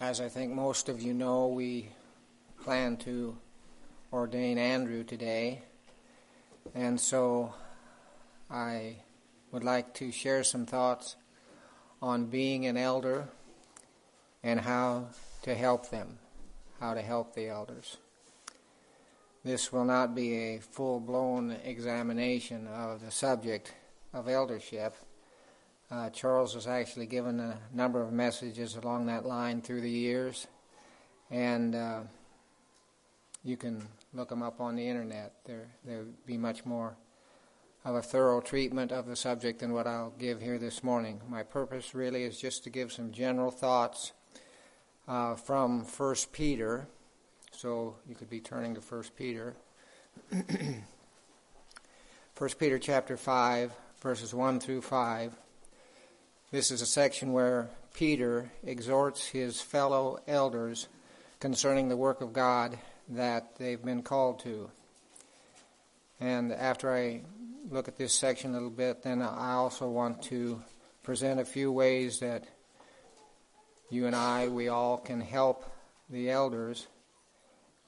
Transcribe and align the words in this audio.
As 0.00 0.18
I 0.18 0.30
think 0.30 0.54
most 0.54 0.88
of 0.88 1.02
you 1.02 1.12
know, 1.12 1.48
we 1.48 1.90
plan 2.62 2.96
to 2.98 3.36
ordain 4.10 4.56
Andrew 4.56 5.04
today. 5.04 5.60
And 6.74 6.98
so 6.98 7.52
I 8.50 8.96
would 9.52 9.62
like 9.62 9.92
to 9.96 10.10
share 10.10 10.42
some 10.42 10.64
thoughts 10.64 11.16
on 12.00 12.26
being 12.26 12.64
an 12.64 12.78
elder 12.78 13.28
and 14.42 14.60
how 14.60 15.08
to 15.42 15.54
help 15.54 15.90
them, 15.90 16.18
how 16.80 16.94
to 16.94 17.02
help 17.02 17.34
the 17.34 17.48
elders. 17.48 17.98
This 19.44 19.70
will 19.70 19.84
not 19.84 20.14
be 20.14 20.34
a 20.34 20.60
full 20.60 21.00
blown 21.00 21.50
examination 21.62 22.66
of 22.68 23.04
the 23.04 23.10
subject 23.10 23.74
of 24.14 24.30
eldership. 24.30 24.94
Uh, 25.90 26.08
Charles 26.10 26.54
has 26.54 26.68
actually 26.68 27.06
given 27.06 27.40
a 27.40 27.58
number 27.72 28.00
of 28.00 28.12
messages 28.12 28.76
along 28.76 29.06
that 29.06 29.26
line 29.26 29.60
through 29.60 29.80
the 29.80 29.90
years, 29.90 30.46
and 31.32 31.74
uh, 31.74 32.00
you 33.42 33.56
can 33.56 33.88
look 34.14 34.28
them 34.28 34.40
up 34.40 34.60
on 34.60 34.76
the 34.76 34.86
internet. 34.86 35.32
There, 35.44 35.66
there 35.84 35.98
would 35.98 36.24
be 36.26 36.36
much 36.36 36.64
more 36.64 36.96
of 37.84 37.96
a 37.96 38.02
thorough 38.02 38.40
treatment 38.40 38.92
of 38.92 39.06
the 39.06 39.16
subject 39.16 39.58
than 39.58 39.72
what 39.72 39.88
I'll 39.88 40.12
give 40.16 40.40
here 40.40 40.58
this 40.58 40.84
morning. 40.84 41.20
My 41.28 41.42
purpose 41.42 41.92
really 41.92 42.22
is 42.22 42.38
just 42.38 42.62
to 42.64 42.70
give 42.70 42.92
some 42.92 43.10
general 43.10 43.50
thoughts 43.50 44.12
uh, 45.08 45.34
from 45.34 45.84
First 45.84 46.30
Peter. 46.30 46.86
So 47.50 47.96
you 48.08 48.14
could 48.14 48.30
be 48.30 48.40
turning 48.40 48.76
to 48.76 48.80
First 48.80 49.16
Peter. 49.16 49.56
First 52.34 52.60
Peter 52.60 52.78
chapter 52.78 53.16
five, 53.16 53.72
verses 54.00 54.32
one 54.32 54.60
through 54.60 54.82
five. 54.82 55.34
This 56.52 56.72
is 56.72 56.82
a 56.82 56.86
section 56.86 57.32
where 57.32 57.70
Peter 57.94 58.50
exhorts 58.64 59.24
his 59.24 59.60
fellow 59.60 60.18
elders 60.26 60.88
concerning 61.38 61.88
the 61.88 61.96
work 61.96 62.22
of 62.22 62.32
God 62.32 62.76
that 63.10 63.54
they've 63.56 63.80
been 63.80 64.02
called 64.02 64.40
to. 64.40 64.68
And 66.18 66.52
after 66.52 66.92
I 66.92 67.22
look 67.70 67.86
at 67.86 67.98
this 67.98 68.12
section 68.12 68.50
a 68.50 68.54
little 68.54 68.68
bit, 68.68 69.04
then 69.04 69.22
I 69.22 69.52
also 69.52 69.88
want 69.88 70.22
to 70.24 70.60
present 71.04 71.38
a 71.38 71.44
few 71.44 71.70
ways 71.70 72.18
that 72.18 72.48
you 73.88 74.08
and 74.08 74.16
I, 74.16 74.48
we 74.48 74.66
all 74.66 74.98
can 74.98 75.20
help 75.20 75.64
the 76.08 76.30
elders 76.30 76.88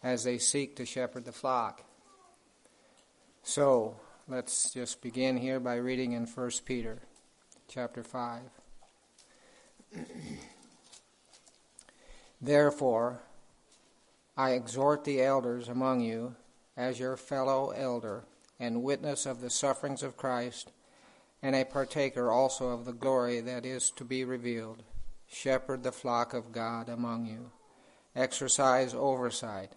as 0.04 0.22
they 0.22 0.38
seek 0.38 0.76
to 0.76 0.86
shepherd 0.86 1.24
the 1.24 1.32
flock. 1.32 1.82
So, 3.42 3.96
let's 4.28 4.72
just 4.72 5.02
begin 5.02 5.36
here 5.36 5.58
by 5.58 5.74
reading 5.74 6.12
in 6.12 6.26
1 6.26 6.50
Peter 6.64 7.00
chapter 7.72 8.02
5. 8.02 8.42
Therefore, 12.38 13.22
I 14.36 14.50
exhort 14.50 15.04
the 15.04 15.22
elders 15.22 15.68
among 15.68 16.00
you 16.00 16.34
as 16.76 17.00
your 17.00 17.16
fellow 17.16 17.70
elder 17.70 18.24
and 18.60 18.82
witness 18.82 19.24
of 19.24 19.40
the 19.40 19.48
sufferings 19.48 20.02
of 20.02 20.18
Christ, 20.18 20.70
and 21.42 21.56
a 21.56 21.64
partaker 21.64 22.30
also 22.30 22.68
of 22.68 22.84
the 22.84 22.92
glory 22.92 23.40
that 23.40 23.64
is 23.64 23.90
to 23.92 24.04
be 24.04 24.22
revealed. 24.22 24.82
Shepherd 25.26 25.82
the 25.82 25.92
flock 25.92 26.34
of 26.34 26.52
God 26.52 26.90
among 26.90 27.24
you. 27.24 27.52
Exercise 28.14 28.92
oversight, 28.92 29.72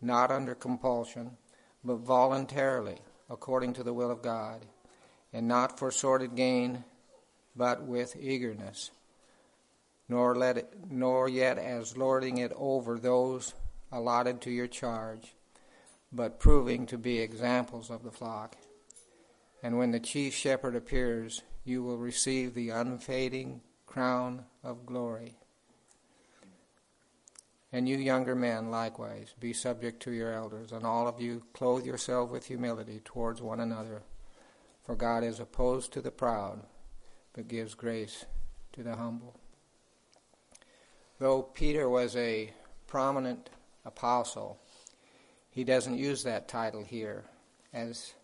not 0.00 0.30
under 0.30 0.54
compulsion, 0.54 1.38
but 1.82 1.96
voluntarily, 1.96 2.98
according 3.28 3.72
to 3.72 3.82
the 3.82 3.92
will 3.92 4.12
of 4.12 4.22
God, 4.22 4.64
and 5.32 5.48
not 5.48 5.76
for 5.76 5.90
sordid 5.90 6.36
gain, 6.36 6.84
but 7.54 7.82
with 7.82 8.16
eagerness. 8.16 8.90
Nor 10.08 10.34
let 10.34 10.58
it, 10.58 10.74
nor 10.90 11.28
yet 11.28 11.58
as 11.58 11.96
lording 11.96 12.38
it 12.38 12.52
over 12.56 12.98
those 12.98 13.54
allotted 13.90 14.40
to 14.42 14.50
your 14.50 14.66
charge, 14.66 15.34
but 16.12 16.40
proving 16.40 16.86
to 16.86 16.98
be 16.98 17.18
examples 17.18 17.90
of 17.90 18.02
the 18.02 18.10
flock. 18.10 18.56
And 19.62 19.78
when 19.78 19.92
the 19.92 20.00
chief 20.00 20.34
shepherd 20.34 20.74
appears, 20.74 21.42
you 21.64 21.82
will 21.82 21.98
receive 21.98 22.54
the 22.54 22.70
unfading 22.70 23.60
crown 23.86 24.44
of 24.64 24.86
glory. 24.86 25.36
And 27.72 27.88
you 27.88 27.96
younger 27.96 28.34
men, 28.34 28.70
likewise, 28.70 29.34
be 29.40 29.52
subject 29.52 30.02
to 30.02 30.10
your 30.10 30.32
elders, 30.32 30.72
and 30.72 30.84
all 30.84 31.08
of 31.08 31.20
you 31.20 31.42
clothe 31.54 31.86
yourself 31.86 32.30
with 32.30 32.46
humility 32.46 33.00
towards 33.04 33.40
one 33.40 33.60
another. 33.60 34.02
For 34.84 34.94
God 34.94 35.24
is 35.24 35.40
opposed 35.40 35.92
to 35.92 36.02
the 36.02 36.10
proud, 36.10 36.62
but 37.32 37.48
gives 37.48 37.74
grace 37.74 38.24
to 38.72 38.82
the 38.82 38.96
humble. 38.96 39.34
Though 41.18 41.42
Peter 41.42 41.88
was 41.88 42.16
a 42.16 42.52
prominent 42.86 43.48
apostle. 43.84 44.58
He 45.50 45.64
doesn't 45.64 45.96
use 45.96 46.22
that 46.24 46.48
title 46.48 46.84
here 46.84 47.24
as 47.72 48.14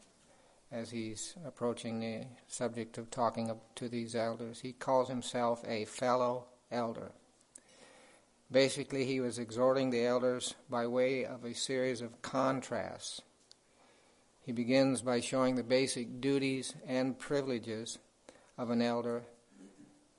as 0.71 0.91
he's 0.91 1.35
approaching 1.47 2.01
the 2.01 2.27
subject 2.47 2.99
of 2.99 3.11
talking 3.11 3.51
to 3.75 3.89
these 3.89 4.15
elders. 4.15 4.61
He 4.61 4.73
calls 4.73 5.09
himself 5.09 5.65
a 5.67 5.87
fellow 5.87 6.45
elder. 6.71 7.13
Basically, 8.51 9.07
he 9.07 9.21
was 9.21 9.39
exhorting 9.39 9.89
the 9.89 10.05
elders 10.05 10.55
by 10.69 10.87
way 10.87 11.25
of 11.25 11.45
a 11.45 11.55
series 11.55 12.03
of 12.03 12.21
contrasts. 12.21 13.23
He 14.41 14.53
begins 14.53 15.01
by 15.01 15.21
showing 15.21 15.57
the 15.57 15.63
basic 15.63 16.21
duties 16.21 16.75
and 16.87 17.19
privileges 17.19 17.99
of 18.59 18.71
an 18.71 18.83
elder 18.83 19.23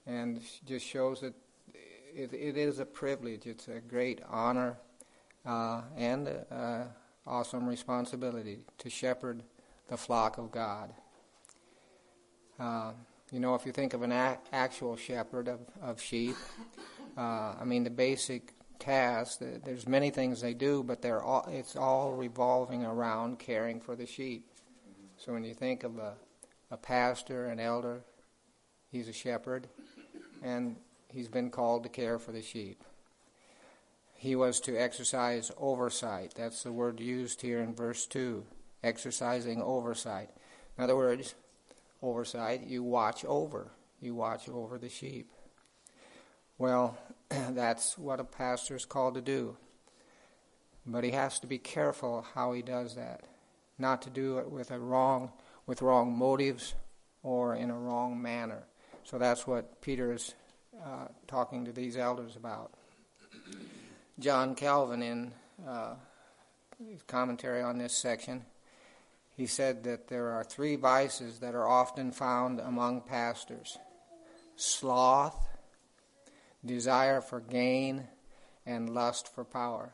and 0.08 0.42
just 0.66 0.86
shows 0.86 1.22
that 1.22 1.34
it, 2.16 2.34
it 2.34 2.58
is 2.58 2.80
a 2.80 2.86
privilege, 2.86 3.46
it's 3.46 3.68
a 3.68 3.80
great 3.80 4.22
honor 4.28 4.78
uh, 5.46 5.82
and 5.96 6.30
uh, 6.52 6.84
awesome 7.28 7.68
responsibility 7.68 8.66
to 8.78 8.90
shepherd 8.90 9.44
the 9.90 9.98
flock 9.98 10.38
of 10.38 10.52
God. 10.52 10.94
Uh, 12.60 12.92
you 13.32 13.40
know, 13.40 13.56
if 13.56 13.66
you 13.66 13.72
think 13.72 13.94
of 13.94 14.02
an 14.02 14.12
a- 14.12 14.40
actual 14.52 14.96
shepherd 14.96 15.48
of, 15.48 15.60
of 15.82 16.02
sheep, 16.02 16.36
uh, 17.18 17.56
I 17.60 17.64
mean, 17.66 17.84
the 17.84 17.90
basic 17.90 18.54
task, 18.80 19.40
there's 19.40 19.88
many 19.88 20.10
things 20.10 20.42
they 20.42 20.54
do, 20.54 20.84
but 20.84 21.02
they're 21.02 21.22
all, 21.22 21.48
it's 21.52 21.76
all 21.76 22.14
revolving 22.14 22.86
around 22.86 23.38
caring 23.38 23.80
for 23.80 23.96
the 23.96 24.06
sheep. 24.06 24.48
So 25.18 25.34
when 25.34 25.44
you 25.44 25.54
think 25.54 25.84
of 25.84 26.00
a, 26.00 26.14
a 26.72 26.78
pastor, 26.78 27.48
an 27.48 27.60
elder, 27.60 28.02
he's 28.92 29.08
a 29.08 29.14
shepherd, 29.14 29.68
and 30.44 30.76
he's 31.14 31.28
been 31.28 31.50
called 31.50 31.84
to 31.84 31.90
care 31.90 32.20
for 32.20 32.32
the 32.32 32.42
sheep 32.42 32.84
he 34.20 34.36
was 34.36 34.60
to 34.60 34.76
exercise 34.76 35.50
oversight. 35.58 36.34
That's 36.36 36.64
the 36.64 36.74
word 36.74 37.00
used 37.00 37.42
here 37.42 37.62
in 37.62 37.74
verse 37.74 38.06
2 38.06 38.46
exercising 38.84 39.62
oversight. 39.62 40.30
In 40.78 40.84
other 40.84 40.96
words, 40.96 41.36
oversight, 42.02 42.68
you 42.68 42.84
watch 42.84 43.24
over. 43.24 43.72
You 44.02 44.16
watch 44.16 44.50
over 44.50 44.78
the 44.78 44.90
sheep. 44.90 45.32
Well, 46.58 46.98
that's 47.30 47.98
what 47.98 48.20
a 48.20 48.26
pastor 48.26 48.76
is 48.76 48.86
called 48.86 49.16
to 49.16 49.22
do. 49.22 49.56
But 50.86 51.06
he 51.06 51.12
has 51.12 51.40
to 51.40 51.48
be 51.48 51.58
careful 51.58 52.26
how 52.36 52.52
he 52.52 52.62
does 52.62 52.96
that. 52.96 53.24
Not 53.78 54.02
to 54.02 54.10
do 54.10 54.38
it 54.40 54.52
with 54.52 54.72
a 54.72 54.80
wrong 54.80 55.32
with 55.66 55.82
wrong 55.82 56.18
motives 56.18 56.74
or 57.24 57.56
in 57.56 57.70
a 57.70 57.78
wrong 57.78 58.22
manner. 58.22 58.64
So 59.10 59.18
that's 59.18 59.48
what 59.48 59.82
Peter 59.82 60.14
is 60.14 60.36
uh, 60.86 61.08
talking 61.26 61.66
to 61.66 61.72
these 61.72 61.98
elders 61.98 62.36
about. 62.36 62.76
John 64.20 64.54
Calvin, 64.54 65.02
in 65.02 65.34
uh, 65.68 65.96
his 66.78 67.02
commentary 67.08 67.64
on 67.64 67.80
this 67.80 67.98
section, 67.98 68.46
he 69.36 69.48
said 69.48 69.84
that 69.86 70.10
there 70.10 70.30
are 70.30 70.44
three 70.44 70.76
vices 70.76 71.40
that 71.40 71.56
are 71.56 71.68
often 71.68 72.12
found 72.12 72.60
among 72.60 73.02
pastors 73.02 73.80
sloth, 74.56 75.48
desire 76.64 77.20
for 77.20 77.40
gain, 77.40 78.08
and 78.68 78.94
lust 78.94 79.34
for 79.34 79.44
power. 79.44 79.92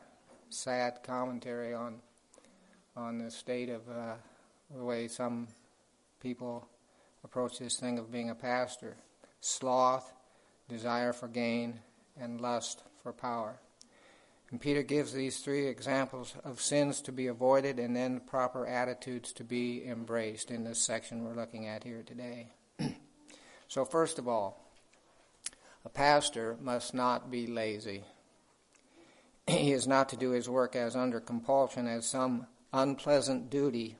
Sad 0.50 0.98
commentary 1.02 1.72
on 1.72 2.02
on 2.94 3.16
the 3.16 3.30
state 3.30 3.70
of 3.70 3.88
uh, 3.88 4.16
the 4.76 4.84
way 4.84 5.08
some 5.08 5.48
people 6.20 6.68
approach 7.24 7.58
this 7.58 7.80
thing 7.80 7.98
of 7.98 8.12
being 8.12 8.28
a 8.28 8.34
pastor. 8.34 8.94
Sloth, 9.46 10.12
desire 10.68 11.12
for 11.12 11.28
gain, 11.28 11.78
and 12.20 12.40
lust 12.40 12.82
for 13.00 13.12
power. 13.12 13.60
And 14.50 14.60
Peter 14.60 14.82
gives 14.82 15.12
these 15.12 15.38
three 15.38 15.68
examples 15.68 16.34
of 16.44 16.60
sins 16.60 17.00
to 17.02 17.12
be 17.12 17.28
avoided 17.28 17.78
and 17.78 17.94
then 17.94 18.18
proper 18.18 18.66
attitudes 18.66 19.32
to 19.34 19.44
be 19.44 19.86
embraced 19.86 20.50
in 20.50 20.64
this 20.64 20.80
section 20.80 21.22
we're 21.22 21.36
looking 21.36 21.68
at 21.68 21.84
here 21.84 22.02
today. 22.02 22.48
so, 23.68 23.84
first 23.84 24.18
of 24.18 24.26
all, 24.26 24.60
a 25.84 25.88
pastor 25.88 26.56
must 26.60 26.92
not 26.92 27.30
be 27.30 27.46
lazy. 27.46 28.02
He 29.46 29.70
is 29.70 29.86
not 29.86 30.08
to 30.08 30.16
do 30.16 30.30
his 30.30 30.48
work 30.48 30.74
as 30.74 30.96
under 30.96 31.20
compulsion, 31.20 31.86
as 31.86 32.04
some 32.04 32.48
unpleasant 32.72 33.48
duty 33.48 33.96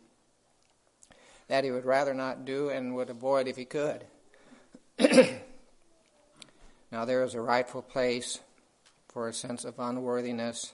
that 1.46 1.62
he 1.62 1.70
would 1.70 1.84
rather 1.84 2.14
not 2.14 2.44
do 2.44 2.68
and 2.68 2.96
would 2.96 3.10
avoid 3.10 3.46
if 3.46 3.56
he 3.56 3.64
could. 3.64 4.06
now, 6.90 7.04
there 7.04 7.22
is 7.22 7.34
a 7.34 7.40
rightful 7.40 7.82
place 7.82 8.40
for 9.08 9.28
a 9.28 9.32
sense 9.32 9.64
of 9.64 9.78
unworthiness 9.78 10.72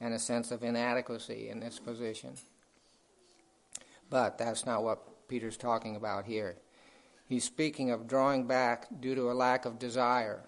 and 0.00 0.12
a 0.12 0.18
sense 0.18 0.50
of 0.50 0.62
inadequacy 0.62 1.48
in 1.48 1.60
this 1.60 1.78
position. 1.78 2.34
But 4.10 4.38
that's 4.38 4.66
not 4.66 4.82
what 4.82 5.28
Peter's 5.28 5.56
talking 5.56 5.96
about 5.96 6.26
here. 6.26 6.56
He's 7.28 7.44
speaking 7.44 7.90
of 7.90 8.06
drawing 8.06 8.46
back 8.46 8.86
due 9.00 9.14
to 9.14 9.30
a 9.30 9.34
lack 9.34 9.64
of 9.64 9.78
desire, 9.78 10.44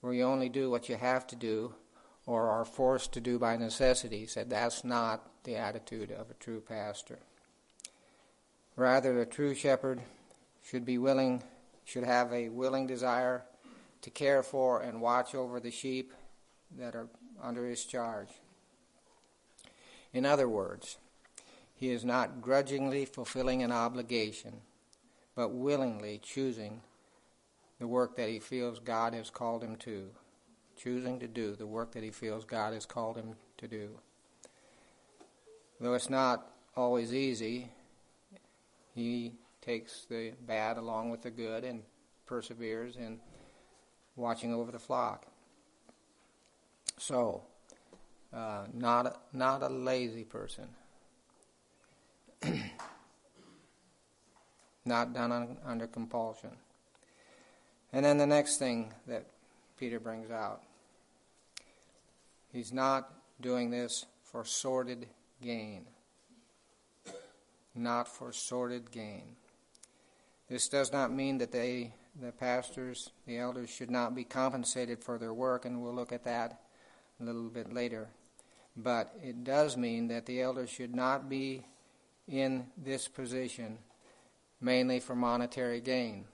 where 0.00 0.14
you 0.14 0.24
only 0.24 0.48
do 0.48 0.70
what 0.70 0.88
you 0.88 0.96
have 0.96 1.26
to 1.28 1.36
do 1.36 1.74
or 2.26 2.48
are 2.48 2.64
forced 2.64 3.12
to 3.12 3.20
do 3.20 3.38
by 3.38 3.56
necessity. 3.56 4.20
He 4.20 4.26
said 4.26 4.48
that's 4.48 4.84
not 4.84 5.28
the 5.44 5.56
attitude 5.56 6.10
of 6.10 6.30
a 6.30 6.34
true 6.34 6.60
pastor. 6.60 7.18
Rather, 8.76 9.20
a 9.20 9.26
true 9.26 9.54
shepherd 9.54 10.00
should 10.62 10.84
be 10.84 10.98
willing, 10.98 11.42
should 11.84 12.04
have 12.04 12.32
a 12.32 12.48
willing 12.48 12.86
desire 12.86 13.44
to 14.02 14.10
care 14.10 14.42
for 14.42 14.80
and 14.80 15.00
watch 15.00 15.34
over 15.34 15.60
the 15.60 15.70
sheep 15.70 16.12
that 16.78 16.94
are 16.94 17.08
under 17.42 17.66
his 17.66 17.84
charge. 17.84 18.28
In 20.12 20.24
other 20.24 20.48
words, 20.48 20.98
he 21.74 21.90
is 21.90 22.04
not 22.04 22.40
grudgingly 22.40 23.04
fulfilling 23.04 23.62
an 23.62 23.72
obligation, 23.72 24.60
but 25.34 25.52
willingly 25.52 26.20
choosing 26.22 26.80
the 27.78 27.86
work 27.86 28.16
that 28.16 28.28
he 28.28 28.38
feels 28.38 28.78
God 28.78 29.12
has 29.14 29.30
called 29.30 29.62
him 29.62 29.76
to. 29.76 30.10
Choosing 30.76 31.18
to 31.20 31.28
do 31.28 31.54
the 31.54 31.66
work 31.66 31.92
that 31.92 32.02
he 32.02 32.10
feels 32.10 32.44
God 32.44 32.72
has 32.72 32.86
called 32.86 33.16
him 33.16 33.36
to 33.58 33.68
do. 33.68 33.90
Though 35.80 35.94
it's 35.94 36.10
not 36.10 36.50
always 36.76 37.12
easy, 37.12 37.70
he 38.94 39.32
takes 39.64 40.04
the 40.10 40.32
bad 40.46 40.76
along 40.76 41.10
with 41.10 41.22
the 41.22 41.30
good 41.30 41.64
and 41.64 41.82
perseveres 42.26 42.96
in 42.96 43.18
watching 44.16 44.52
over 44.52 44.70
the 44.70 44.78
flock. 44.78 45.26
So, 46.98 47.42
uh, 48.32 48.64
not 48.72 49.06
a, 49.06 49.16
not 49.32 49.62
a 49.62 49.68
lazy 49.68 50.24
person, 50.24 50.68
not 54.84 55.14
done 55.14 55.32
on, 55.32 55.56
under 55.64 55.86
compulsion. 55.86 56.50
And 57.92 58.04
then 58.04 58.18
the 58.18 58.26
next 58.26 58.58
thing 58.58 58.92
that 59.06 59.24
Peter 59.78 59.98
brings 60.00 60.30
out, 60.30 60.62
he's 62.52 62.72
not 62.72 63.10
doing 63.40 63.70
this 63.70 64.06
for 64.22 64.44
sordid 64.44 65.06
gain. 65.42 65.86
Not 67.74 68.06
for 68.08 68.32
sordid 68.32 68.90
gain. 68.92 69.36
This 70.54 70.68
does 70.68 70.92
not 70.92 71.12
mean 71.12 71.38
that 71.38 71.50
they, 71.50 71.94
the 72.22 72.30
pastors, 72.30 73.10
the 73.26 73.38
elders, 73.38 73.68
should 73.68 73.90
not 73.90 74.14
be 74.14 74.22
compensated 74.22 75.02
for 75.02 75.18
their 75.18 75.34
work, 75.34 75.64
and 75.64 75.82
we'll 75.82 75.92
look 75.92 76.12
at 76.12 76.22
that 76.26 76.60
a 77.20 77.24
little 77.24 77.48
bit 77.48 77.72
later. 77.72 78.06
But 78.76 79.12
it 79.20 79.42
does 79.42 79.76
mean 79.76 80.06
that 80.06 80.26
the 80.26 80.40
elders 80.40 80.70
should 80.70 80.94
not 80.94 81.28
be 81.28 81.66
in 82.28 82.66
this 82.76 83.08
position 83.08 83.78
mainly 84.60 85.00
for 85.00 85.16
monetary 85.16 85.80
gain. 85.80 86.24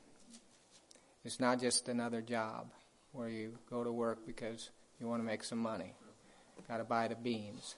It's 1.25 1.40
not 1.40 1.58
just 1.58 1.88
another 1.88 2.20
job 2.20 2.73
where 3.12 3.31
you 3.31 3.56
go 3.70 3.82
to 3.82 3.90
work 3.90 4.26
because 4.26 4.69
you 5.00 5.08
want 5.08 5.23
to 5.23 5.26
make 5.26 5.44
some 5.44 5.61
money. 5.61 5.94
Got 6.69 6.76
to 6.76 6.84
buy 6.84 7.08
the 7.08 7.14
beans. 7.14 7.76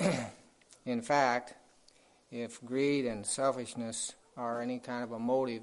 in 0.86 1.02
fact, 1.02 1.52
if 2.30 2.64
greed 2.64 3.04
and 3.04 3.26
selfishness 3.26 4.14
are 4.36 4.60
any 4.60 4.78
kind 4.78 5.02
of 5.02 5.12
a 5.12 5.18
motive, 5.18 5.62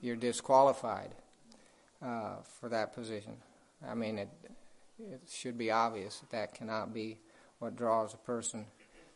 you're 0.00 0.16
disqualified 0.16 1.14
uh, 2.04 2.36
for 2.60 2.68
that 2.68 2.92
position. 2.92 3.36
I 3.88 3.94
mean, 3.94 4.18
it, 4.18 4.28
it 4.98 5.22
should 5.30 5.56
be 5.56 5.70
obvious 5.70 6.18
that 6.18 6.30
that 6.30 6.54
cannot 6.54 6.92
be 6.92 7.18
what 7.58 7.76
draws 7.76 8.14
a 8.14 8.18
person 8.18 8.66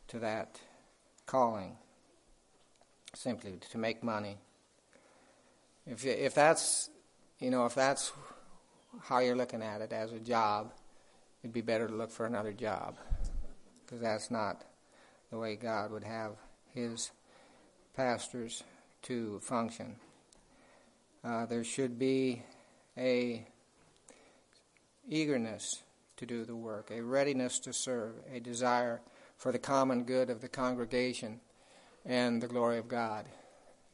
to 0.08 0.20
that 0.20 0.60
calling, 1.26 1.76
simply 3.14 3.58
to 3.70 3.78
make 3.78 4.02
money. 4.02 4.38
If, 5.86 6.04
if 6.04 6.34
that's, 6.34 6.90
you 7.40 7.50
know, 7.50 7.66
if 7.66 7.74
that's 7.74 8.12
how 9.02 9.18
you're 9.18 9.36
looking 9.36 9.62
at 9.62 9.80
it 9.80 9.92
as 9.92 10.12
a 10.12 10.20
job, 10.20 10.72
it'd 11.42 11.52
be 11.52 11.60
better 11.60 11.88
to 11.88 11.94
look 11.94 12.10
for 12.10 12.26
another 12.26 12.52
job 12.52 12.96
because 13.84 14.00
that's 14.00 14.30
not 14.30 14.64
the 15.30 15.38
way 15.38 15.56
God 15.56 15.90
would 15.90 16.04
have 16.04 16.32
His 16.72 17.10
pastors 17.96 18.62
to 19.06 19.38
function. 19.40 19.96
Uh, 21.22 21.46
there 21.46 21.62
should 21.62 21.96
be 21.96 22.42
a 22.98 23.46
eagerness 25.08 25.82
to 26.16 26.26
do 26.26 26.44
the 26.44 26.56
work, 26.56 26.90
a 26.90 27.00
readiness 27.00 27.60
to 27.60 27.72
serve, 27.72 28.14
a 28.32 28.40
desire 28.40 29.00
for 29.36 29.52
the 29.52 29.58
common 29.58 30.02
good 30.02 30.28
of 30.28 30.40
the 30.40 30.48
congregation 30.48 31.40
and 32.04 32.42
the 32.42 32.48
glory 32.48 32.78
of 32.78 32.88
God. 32.88 33.26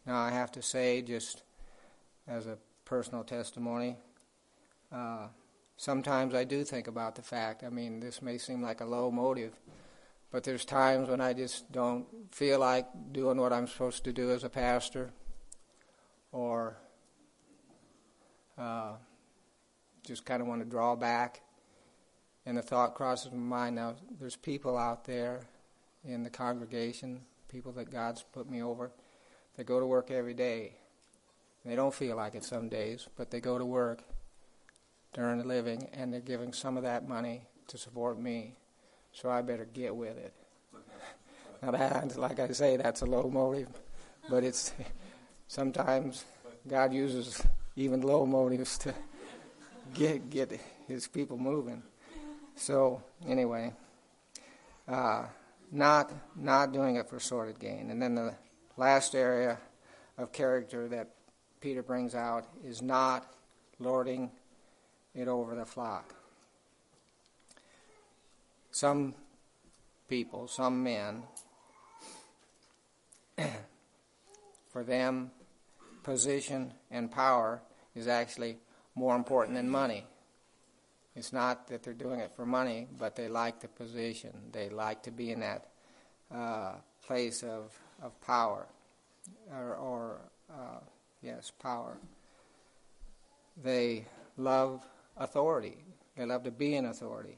Now, 0.07 0.19
I 0.19 0.31
have 0.31 0.51
to 0.53 0.63
say, 0.63 1.03
just 1.03 1.43
as 2.27 2.47
a 2.47 2.57
personal 2.87 3.23
testimony, 3.23 3.97
uh, 4.91 5.27
sometimes 5.77 6.35
I 6.35 6.45
do 6.45 6.65
think 6.65 6.87
about 6.87 7.17
the 7.17 7.23
fact. 7.23 7.65
I 7.65 7.69
mean, 7.69 8.01
this 8.01 8.23
may 8.23 8.39
seem 8.39 8.63
like 8.63 8.81
a 8.81 8.87
low 8.87 9.11
motive, 9.11 9.53
but 10.33 10.45
there's 10.45 10.65
times 10.65 11.11
when 11.11 11.21
I 11.21 11.35
just 11.35 11.71
don't 11.71 12.07
feel 12.35 12.59
like 12.59 12.87
doing 13.13 13.39
what 13.39 13.53
I'm 13.53 13.69
supposed 13.69 14.05
to 14.05 14.13
do 14.15 14.31
as 14.31 14.45
a 14.45 14.49
pastor, 14.49 15.11
or 16.33 16.79
uh, 18.57 18.95
just 20.07 20.25
kind 20.25 20.41
of 20.41 20.49
want 20.49 20.63
to 20.63 20.69
draw 20.69 20.97
back. 20.97 21.43
And 22.47 22.57
the 22.57 22.63
thought 22.63 22.95
crosses 22.95 23.31
my 23.31 23.39
mind 23.39 23.77
now 23.77 23.95
there's 24.19 24.35
people 24.35 24.77
out 24.77 25.05
there 25.05 25.43
in 26.03 26.23
the 26.23 26.31
congregation, 26.31 27.21
people 27.49 27.71
that 27.73 27.91
God's 27.91 28.23
put 28.23 28.51
me 28.51 28.63
over, 28.63 28.91
that 29.57 29.65
go 29.65 29.79
to 29.79 29.87
work 29.87 30.11
every 30.11 30.35
day. 30.35 30.77
They 31.65 31.77
don't 31.77 31.95
feel 31.95 32.17
like 32.17 32.35
it 32.35 32.43
some 32.43 32.69
days, 32.69 33.07
but 33.17 33.31
they 33.31 33.41
go 33.41 33.59
to 33.59 33.65
work, 33.67 34.03
they 35.13 35.23
earn 35.23 35.41
a 35.41 35.45
living, 35.45 35.89
and 35.93 36.13
they're 36.13 36.21
giving 36.21 36.53
some 36.55 36.77
of 36.77 36.83
that 36.85 37.07
money 37.07 37.43
to 37.69 37.79
support 37.79 38.19
me 38.19 38.57
so 39.13 39.31
I 39.31 39.43
better 39.43 39.67
get 39.67 39.95
with 39.95 40.17
it. 40.17 40.33
Now, 41.63 41.71
that, 41.71 42.17
like 42.17 42.41
I 42.41 42.49
say, 42.49 42.77
that's 42.77 43.03
a 43.03 43.07
low 43.07 43.31
motive, 43.31 43.69
but 44.29 44.43
it's 44.43 44.73
sometimes 45.47 46.25
God 46.67 46.93
uses 46.93 47.41
even 47.77 48.01
low 48.01 48.27
motives 48.27 48.79
to 48.79 48.95
get 49.95 50.29
get 50.29 50.61
His 50.89 51.07
people 51.07 51.39
moving. 51.39 51.83
So 52.57 53.03
anyway, 53.29 53.73
uh, 54.89 55.27
not 55.71 56.13
not 56.35 56.73
doing 56.73 56.97
it 56.97 57.09
for 57.09 57.21
sordid 57.21 57.61
gain, 57.61 57.91
and 57.91 58.03
then 58.03 58.15
the 58.15 58.35
last 58.77 59.15
area 59.15 59.59
of 60.19 60.33
character 60.33 60.89
that 60.89 61.11
Peter 61.61 61.83
brings 61.83 62.15
out 62.15 62.45
is 62.65 62.83
not 62.83 63.33
lording 63.79 64.31
it 65.15 65.29
over 65.29 65.55
the 65.55 65.65
flock 65.65 66.15
some 68.73 69.15
people, 70.09 70.49
some 70.49 70.83
men, 70.83 71.23
for 74.73 74.83
them, 74.83 75.31
position 76.03 76.73
and 76.91 77.11
power 77.11 77.63
is 77.95 78.09
actually 78.09 78.57
more 78.95 79.15
important 79.15 79.57
than 79.57 79.69
money. 79.69 80.05
It's 81.15 81.33
not 81.33 81.69
that 81.69 81.83
they're 81.83 81.93
doing 81.93 82.21
it 82.21 82.33
for 82.35 82.47
money, 82.47 82.89
but 82.99 83.15
they 83.15 83.29
like 83.29 83.61
the 83.61 83.69
position. 83.69 84.33
They 84.51 84.71
like 84.71 85.03
to 85.03 85.11
be 85.11 85.31
in 85.31 85.41
that 85.41 85.69
uh, 86.35 86.73
place 87.07 87.43
of, 87.43 87.79
of 88.03 88.19
power, 88.23 88.67
or, 89.53 89.75
or 89.77 90.21
uh, 90.51 90.81
yes, 91.21 91.53
power. 91.63 91.99
They 93.63 94.07
love 94.39 94.83
authority. 95.19 95.77
They 96.17 96.25
love 96.25 96.45
to 96.45 96.51
be 96.51 96.75
in 96.75 96.87
authority 96.87 97.37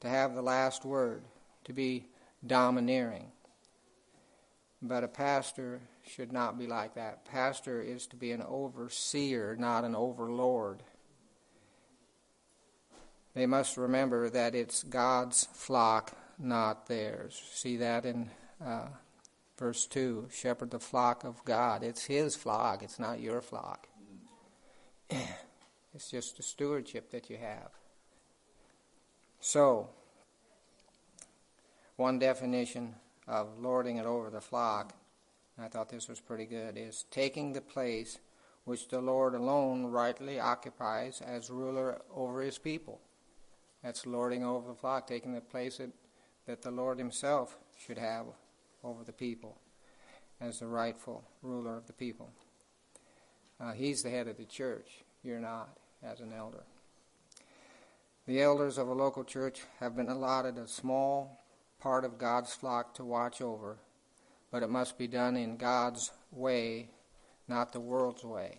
to 0.00 0.08
have 0.08 0.34
the 0.34 0.42
last 0.42 0.84
word, 0.84 1.22
to 1.64 1.72
be 1.72 2.06
domineering. 2.46 3.30
But 4.80 5.04
a 5.04 5.08
pastor 5.08 5.80
should 6.06 6.32
not 6.32 6.58
be 6.58 6.66
like 6.66 6.94
that. 6.94 7.24
Pastor 7.24 7.80
is 7.80 8.06
to 8.08 8.16
be 8.16 8.30
an 8.32 8.42
overseer, 8.42 9.56
not 9.58 9.84
an 9.84 9.96
overlord. 9.96 10.82
They 13.34 13.46
must 13.46 13.76
remember 13.76 14.30
that 14.30 14.54
it's 14.54 14.82
God's 14.84 15.44
flock, 15.52 16.16
not 16.38 16.86
theirs. 16.86 17.40
See 17.52 17.76
that 17.78 18.04
in 18.04 18.30
uh, 18.64 18.88
verse 19.58 19.86
2 19.86 20.28
Shepherd 20.32 20.70
the 20.70 20.80
flock 20.80 21.24
of 21.24 21.44
God. 21.44 21.82
It's 21.82 22.04
His 22.04 22.36
flock, 22.36 22.82
it's 22.82 22.98
not 22.98 23.20
your 23.20 23.40
flock. 23.40 23.88
It's 25.94 26.10
just 26.10 26.38
a 26.38 26.42
stewardship 26.42 27.10
that 27.10 27.28
you 27.28 27.38
have. 27.38 27.70
So, 29.40 29.88
one 31.96 32.18
definition 32.18 32.94
of 33.26 33.58
lording 33.58 33.98
it 33.98 34.06
over 34.06 34.30
the 34.30 34.40
flock, 34.40 34.94
I 35.58 35.68
thought 35.68 35.88
this 35.88 36.08
was 36.08 36.20
pretty 36.20 36.46
good, 36.46 36.76
is 36.76 37.04
taking 37.10 37.52
the 37.52 37.60
place 37.60 38.18
which 38.64 38.88
the 38.88 39.00
Lord 39.00 39.34
alone 39.34 39.86
rightly 39.86 40.38
occupies 40.38 41.22
as 41.24 41.50
ruler 41.50 42.02
over 42.14 42.42
his 42.42 42.58
people. 42.58 43.00
That's 43.82 44.06
lording 44.06 44.44
over 44.44 44.68
the 44.68 44.74
flock, 44.74 45.06
taking 45.06 45.34
the 45.34 45.40
place 45.40 45.78
that, 45.78 45.90
that 46.46 46.62
the 46.62 46.70
Lord 46.70 46.98
Himself 46.98 47.56
should 47.78 47.98
have 47.98 48.26
over 48.82 49.04
the 49.04 49.12
people 49.12 49.56
as 50.40 50.58
the 50.58 50.66
rightful 50.66 51.24
ruler 51.42 51.76
of 51.76 51.86
the 51.86 51.92
people. 51.92 52.30
Uh, 53.60 53.72
he's 53.72 54.02
the 54.02 54.10
head 54.10 54.28
of 54.28 54.36
the 54.36 54.44
church. 54.44 55.04
You're 55.22 55.40
not, 55.40 55.70
as 56.02 56.20
an 56.20 56.32
elder. 56.32 56.64
The 58.28 58.42
elders 58.42 58.76
of 58.76 58.88
a 58.88 58.92
local 58.92 59.24
church 59.24 59.62
have 59.80 59.96
been 59.96 60.10
allotted 60.10 60.58
a 60.58 60.68
small 60.68 61.42
part 61.80 62.04
of 62.04 62.18
God's 62.18 62.52
flock 62.52 62.92
to 62.96 63.02
watch 63.02 63.40
over, 63.40 63.78
but 64.52 64.62
it 64.62 64.68
must 64.68 64.98
be 64.98 65.06
done 65.06 65.34
in 65.34 65.56
God's 65.56 66.10
way, 66.30 66.90
not 67.48 67.72
the 67.72 67.80
world's 67.80 68.24
way. 68.24 68.58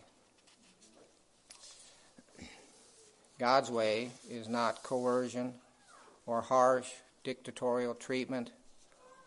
God's 3.37 3.69
way 3.69 4.09
is 4.27 4.49
not 4.49 4.81
coercion 4.81 5.53
or 6.25 6.41
harsh 6.41 6.89
dictatorial 7.23 7.93
treatment 7.93 8.49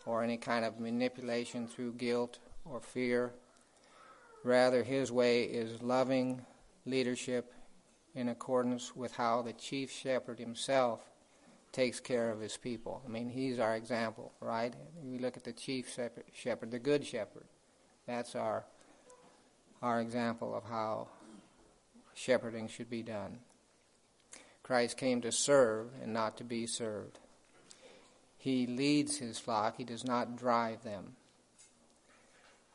or 0.06 0.24
any 0.24 0.38
kind 0.38 0.64
of 0.64 0.80
manipulation 0.80 1.68
through 1.68 1.92
guilt 1.92 2.40
or 2.64 2.80
fear. 2.80 3.32
Rather, 4.42 4.82
his 4.82 5.12
way 5.12 5.44
is 5.44 5.80
loving 5.82 6.44
leadership 6.84 7.54
in 8.14 8.28
accordance 8.28 8.94
with 8.94 9.14
how 9.16 9.42
the 9.42 9.52
chief 9.52 9.90
shepherd 9.90 10.38
himself 10.38 11.00
takes 11.72 12.00
care 12.00 12.30
of 12.30 12.40
his 12.40 12.56
people. 12.56 13.02
I 13.04 13.08
mean, 13.08 13.30
he's 13.30 13.58
our 13.58 13.74
example, 13.74 14.32
right? 14.40 14.74
We 15.02 15.18
look 15.18 15.36
at 15.36 15.44
the 15.44 15.52
chief 15.52 15.88
shepherd, 16.34 16.70
the 16.70 16.78
good 16.78 17.04
shepherd. 17.06 17.46
That's 18.06 18.34
our 18.34 18.66
our 19.80 20.00
example 20.00 20.54
of 20.54 20.62
how 20.64 21.08
shepherding 22.14 22.68
should 22.68 22.88
be 22.88 23.02
done. 23.02 23.40
Christ 24.62 24.96
came 24.96 25.20
to 25.22 25.32
serve 25.32 25.88
and 26.00 26.12
not 26.12 26.36
to 26.36 26.44
be 26.44 26.66
served. 26.68 27.18
He 28.36 28.66
leads 28.66 29.18
his 29.18 29.40
flock, 29.40 29.76
he 29.76 29.84
does 29.84 30.04
not 30.04 30.36
drive 30.36 30.84
them. 30.84 31.16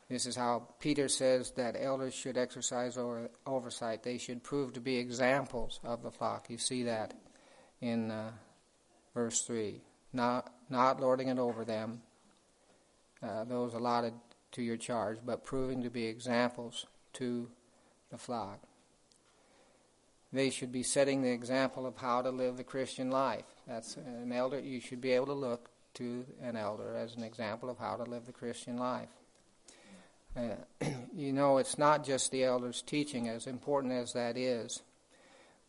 This 0.10 0.26
is 0.26 0.36
how 0.36 0.68
Peter 0.80 1.10
says 1.10 1.52
that 1.52 1.76
elders 1.78 2.14
should 2.14 2.38
exercise 2.38 2.98
over, 2.98 3.30
oversight. 3.46 4.04
They 4.04 4.18
should 4.18 4.44
prove 4.44 4.74
to 4.74 4.80
be 4.80 4.98
examples 4.98 5.80
of 5.84 6.02
the 6.02 6.12
flock. 6.12 6.50
You 6.50 6.58
see 6.58 6.84
that 6.84 7.14
in 7.82 8.12
uh, 8.12 8.32
verse 9.14 9.42
3. 9.42 9.82
Not, 10.14 10.54
not 10.70 11.02
lording 11.02 11.28
it 11.28 11.38
over 11.38 11.66
them, 11.66 12.02
uh, 13.22 13.44
those 13.44 13.74
allotted 13.74 14.14
to 14.54 14.62
your 14.62 14.78
charge, 14.78 15.18
but 15.26 15.44
proving 15.44 15.84
to 15.84 15.90
be 15.90 16.06
examples 16.06 16.86
to 17.14 17.50
the 18.10 18.18
flock 18.18 18.60
they 20.34 20.50
should 20.50 20.72
be 20.72 20.84
setting 20.84 21.22
the 21.22 21.32
example 21.32 21.86
of 21.86 21.98
how 21.98 22.22
to 22.22 22.30
live 22.30 22.58
the 22.58 22.64
Christian 22.64 23.10
life. 23.10 23.46
That's 23.68 23.98
an 23.98 24.32
elder. 24.32 24.60
You 24.60 24.80
should 24.80 25.02
be 25.02 25.12
able 25.12 25.28
to 25.28 25.34
look 25.34 25.70
to 25.96 26.26
an 26.42 26.56
elder 26.56 26.96
as 26.96 27.16
an 27.16 27.24
example 27.24 27.70
of 27.70 27.78
how 27.78 27.96
to 27.96 28.04
live 28.04 28.26
the 28.26 28.34
Christian 28.34 28.78
life. 28.78 29.10
Uh, 30.38 30.56
you 31.16 31.34
know, 31.34 31.58
it's 31.58 31.78
not 31.78 32.06
just 32.06 32.32
the 32.32 32.44
elders' 32.44 32.82
teaching, 32.82 33.28
as 33.28 33.48
important 33.48 33.94
as 33.94 34.14
that 34.14 34.38
is, 34.38 34.84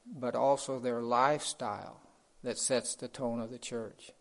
but 0.07 0.35
also 0.35 0.79
their 0.79 1.01
lifestyle 1.01 2.01
that 2.43 2.59
sets 2.59 2.95
the 2.95 3.09
tone 3.09 3.41
of 3.41 3.51
the 3.51 3.59
church. 3.59 4.13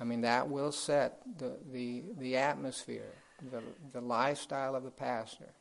I 0.00 0.04
mean, 0.04 0.20
that 0.20 0.48
will 0.48 0.70
set 0.70 1.20
the, 1.38 1.56
the, 1.72 2.04
the 2.18 2.36
atmosphere, 2.36 3.14
the, 3.50 3.62
the 3.92 4.00
lifestyle 4.00 4.76
of 4.76 4.84
the 4.84 4.90
pastor. 4.90 5.52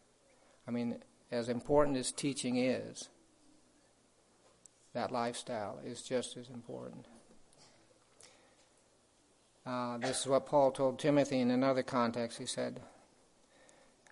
I 0.68 0.72
mean, 0.72 0.98
as 1.32 1.50
important 1.50 1.98
as 1.98 2.12
teaching 2.12 2.58
is, 2.58 3.10
that 4.94 5.12
lifestyle 5.12 5.80
is 5.84 6.02
just 6.02 6.38
as 6.38 6.50
important. 6.50 7.06
Uh, 9.66 9.98
this 9.98 10.22
is 10.22 10.28
what 10.28 10.46
Paul 10.46 10.72
told 10.72 11.00
Timothy 11.00 11.40
in 11.40 11.52
another 11.52 11.84
context. 11.84 12.38
He 12.38 12.46
said 12.46 12.80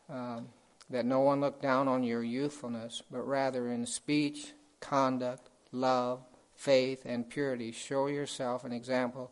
um, 0.10 0.48
that 0.90 1.06
no 1.06 1.22
one 1.22 1.42
look 1.42 1.62
down 1.62 1.88
on 1.88 2.04
your 2.04 2.24
youthfulness, 2.24 3.02
but 3.12 3.28
rather 3.28 3.72
in 3.72 3.86
speech, 3.86 4.54
conduct, 4.80 5.50
love, 5.72 6.22
faith, 6.56 7.04
and 7.06 7.30
purity, 7.30 7.72
show 7.72 8.08
yourself 8.08 8.64
an 8.64 8.72
example 8.72 9.32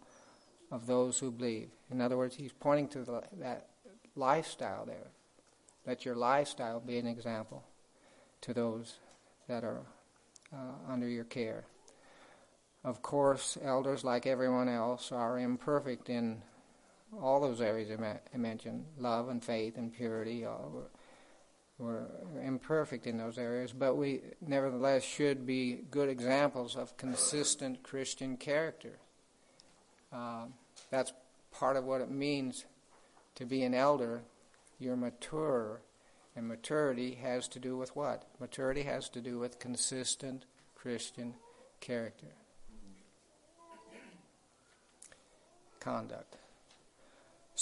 of 0.71 0.87
those 0.87 1.19
who 1.19 1.31
believe. 1.31 1.69
In 1.91 2.01
other 2.01 2.17
words, 2.17 2.35
he's 2.35 2.53
pointing 2.53 2.87
to 2.89 3.03
the, 3.03 3.23
that 3.39 3.67
lifestyle 4.15 4.85
there. 4.85 5.11
Let 5.85 6.05
your 6.05 6.15
lifestyle 6.15 6.79
be 6.79 6.97
an 6.97 7.07
example 7.07 7.63
to 8.41 8.53
those 8.53 8.95
that 9.47 9.63
are 9.63 9.81
uh, 10.51 10.91
under 10.91 11.07
your 11.07 11.25
care. 11.25 11.65
Of 12.83 13.01
course, 13.01 13.57
elders, 13.63 14.03
like 14.03 14.25
everyone 14.25 14.67
else, 14.67 15.11
are 15.11 15.39
imperfect 15.39 16.09
in 16.09 16.41
all 17.21 17.39
those 17.41 17.61
areas 17.61 17.89
I 18.33 18.37
mentioned 18.37 18.85
love 18.97 19.29
and 19.29 19.43
faith 19.43 19.77
and 19.77 19.93
purity. 19.93 20.45
We're, 20.45 20.83
we're 21.77 22.41
imperfect 22.41 23.07
in 23.07 23.17
those 23.17 23.37
areas, 23.37 23.73
but 23.73 23.95
we 23.95 24.21
nevertheless 24.41 25.03
should 25.03 25.45
be 25.45 25.79
good 25.89 26.09
examples 26.09 26.75
of 26.75 26.95
consistent 26.97 27.83
Christian 27.83 28.37
character. 28.37 28.99
Uh, 30.11 30.45
that's 30.91 31.13
part 31.51 31.75
of 31.75 31.85
what 31.85 32.01
it 32.01 32.11
means 32.11 32.65
to 33.35 33.45
be 33.45 33.63
an 33.63 33.73
elder. 33.73 34.21
You're 34.79 34.95
mature 34.95 35.81
and 36.35 36.47
maturity 36.47 37.15
has 37.15 37.47
to 37.49 37.59
do 37.59 37.77
with 37.77 37.95
what? 37.95 38.23
Maturity 38.39 38.83
has 38.83 39.09
to 39.09 39.21
do 39.21 39.37
with 39.37 39.59
consistent 39.59 40.45
Christian 40.75 41.35
character. 41.79 42.33
Conduct. 45.79 46.37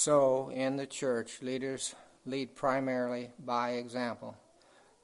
So, 0.03 0.49
in 0.49 0.77
the 0.77 0.87
church, 0.87 1.43
leaders 1.43 1.93
lead 2.25 2.55
primarily 2.55 3.29
by 3.37 3.73
example, 3.73 4.35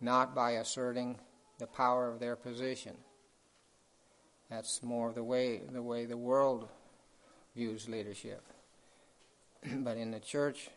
not 0.02 0.34
by 0.34 0.54
asserting 0.54 1.20
the 1.60 1.68
power 1.68 2.10
of 2.10 2.20
their 2.20 2.36
position. 2.36 2.98
That's 4.50 4.82
more 4.82 5.14
the 5.14 5.24
way 5.24 5.62
the 5.72 5.84
way 5.84 6.06
the 6.06 6.18
world 6.18 6.68
views 7.56 7.88
leadership. 7.88 8.42
but 9.72 9.98
in 9.98 10.10
the 10.10 10.20
church, 10.20 10.72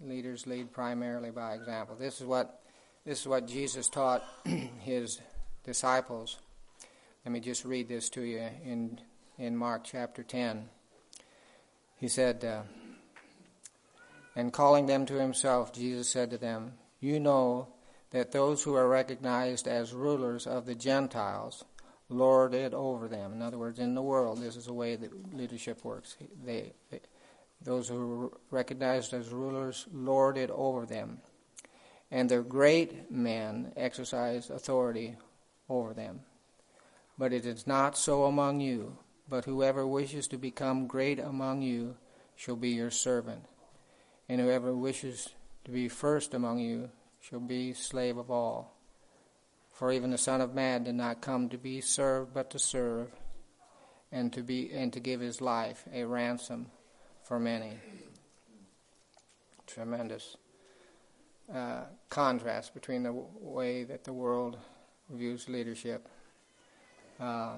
leaders 0.00 0.46
lead 0.46 0.72
primarily 0.72 1.30
by 1.30 1.52
example. 1.52 1.96
This 1.96 2.22
is 2.22 2.26
what 2.26 2.62
this 3.04 3.20
is 3.20 3.26
what 3.28 3.46
Jesus 3.46 3.90
taught 3.90 4.24
his 4.80 5.20
disciples. 5.64 6.38
Let 7.26 7.32
me 7.32 7.40
just 7.40 7.66
read 7.66 7.88
this 7.88 8.08
to 8.08 8.22
you 8.22 8.48
in 8.64 9.00
in 9.36 9.54
Mark 9.54 9.84
chapter 9.84 10.22
10. 10.22 10.70
He 11.98 12.08
said, 12.08 12.42
uh, 12.42 12.62
and 14.36 14.52
calling 14.52 14.86
them 14.86 15.06
to 15.06 15.14
himself, 15.14 15.72
Jesus 15.72 16.08
said 16.08 16.30
to 16.30 16.38
them, 16.38 16.74
You 17.00 17.18
know 17.18 17.68
that 18.10 18.30
those 18.30 18.62
who 18.62 18.74
are 18.74 18.88
recognized 18.88 19.66
as 19.66 19.92
rulers 19.92 20.46
of 20.46 20.66
the 20.66 20.74
Gentiles 20.74 21.64
lord 22.08 22.54
it 22.54 22.72
over 22.72 23.08
them. 23.08 23.32
In 23.32 23.42
other 23.42 23.58
words, 23.58 23.80
in 23.80 23.94
the 23.94 24.02
world, 24.02 24.40
this 24.40 24.54
is 24.54 24.66
the 24.66 24.72
way 24.72 24.94
that 24.94 25.34
leadership 25.34 25.84
works. 25.84 26.16
They, 26.44 26.74
they 26.90 27.00
those 27.62 27.88
who 27.88 28.24
are 28.24 28.38
recognized 28.50 29.14
as 29.14 29.30
rulers 29.30 29.86
lord 29.92 30.36
it 30.36 30.50
over 30.50 30.84
them, 30.84 31.18
and 32.10 32.28
their 32.28 32.42
great 32.42 33.10
men 33.10 33.72
exercise 33.76 34.50
authority 34.50 35.16
over 35.68 35.94
them. 35.94 36.20
But 37.18 37.32
it 37.32 37.46
is 37.46 37.66
not 37.66 37.96
so 37.96 38.24
among 38.24 38.60
you, 38.60 38.98
but 39.28 39.46
whoever 39.46 39.86
wishes 39.86 40.28
to 40.28 40.36
become 40.36 40.86
great 40.86 41.18
among 41.18 41.62
you 41.62 41.96
shall 42.36 42.56
be 42.56 42.70
your 42.70 42.90
servant, 42.90 43.46
and 44.28 44.40
whoever 44.40 44.74
wishes 44.74 45.28
to 45.64 45.70
be 45.70 45.88
first 45.88 46.34
among 46.34 46.58
you 46.58 46.90
shall 47.20 47.40
be 47.40 47.72
slave 47.72 48.16
of 48.16 48.30
all. 48.30 48.76
For 49.72 49.92
even 49.92 50.10
the 50.10 50.18
Son 50.18 50.40
of 50.40 50.54
Man 50.54 50.84
did 50.84 50.94
not 50.94 51.20
come 51.20 51.48
to 51.50 51.58
be 51.58 51.80
served, 51.80 52.32
but 52.32 52.50
to 52.50 52.58
serve, 52.58 53.10
and 54.10 54.32
to 54.32 54.42
be 54.42 54.72
and 54.72 54.92
to 54.92 55.00
give 55.00 55.20
his 55.20 55.40
life 55.40 55.84
a 55.92 56.04
ransom 56.04 56.66
for 57.22 57.38
many. 57.38 57.72
Tremendous 59.66 60.36
uh, 61.52 61.82
contrast 62.08 62.72
between 62.72 63.02
the 63.02 63.10
w- 63.10 63.26
way 63.40 63.84
that 63.84 64.04
the 64.04 64.12
world 64.12 64.56
views 65.10 65.48
leadership. 65.48 66.08
Uh, 67.20 67.56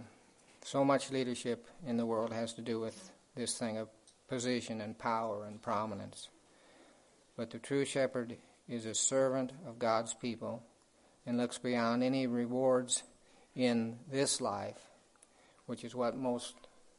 so 0.62 0.84
much 0.84 1.10
leadership 1.10 1.66
in 1.86 1.96
the 1.96 2.06
world 2.06 2.32
has 2.32 2.52
to 2.54 2.62
do 2.62 2.80
with 2.80 3.10
this 3.36 3.56
thing 3.56 3.78
of 3.78 3.88
position 4.28 4.80
and 4.80 4.98
power 4.98 5.44
and 5.46 5.62
prominence. 5.62 6.28
But 7.38 7.50
the 7.50 7.60
true 7.60 7.84
shepherd 7.84 8.36
is 8.68 8.84
a 8.84 8.94
servant 8.94 9.52
of 9.64 9.78
God's 9.78 10.12
people 10.12 10.64
and 11.24 11.38
looks 11.38 11.56
beyond 11.56 12.02
any 12.02 12.26
rewards 12.26 13.04
in 13.54 14.00
this 14.10 14.40
life, 14.40 14.90
which 15.66 15.84
is 15.84 15.94
what 15.94 16.16
most 16.16 16.56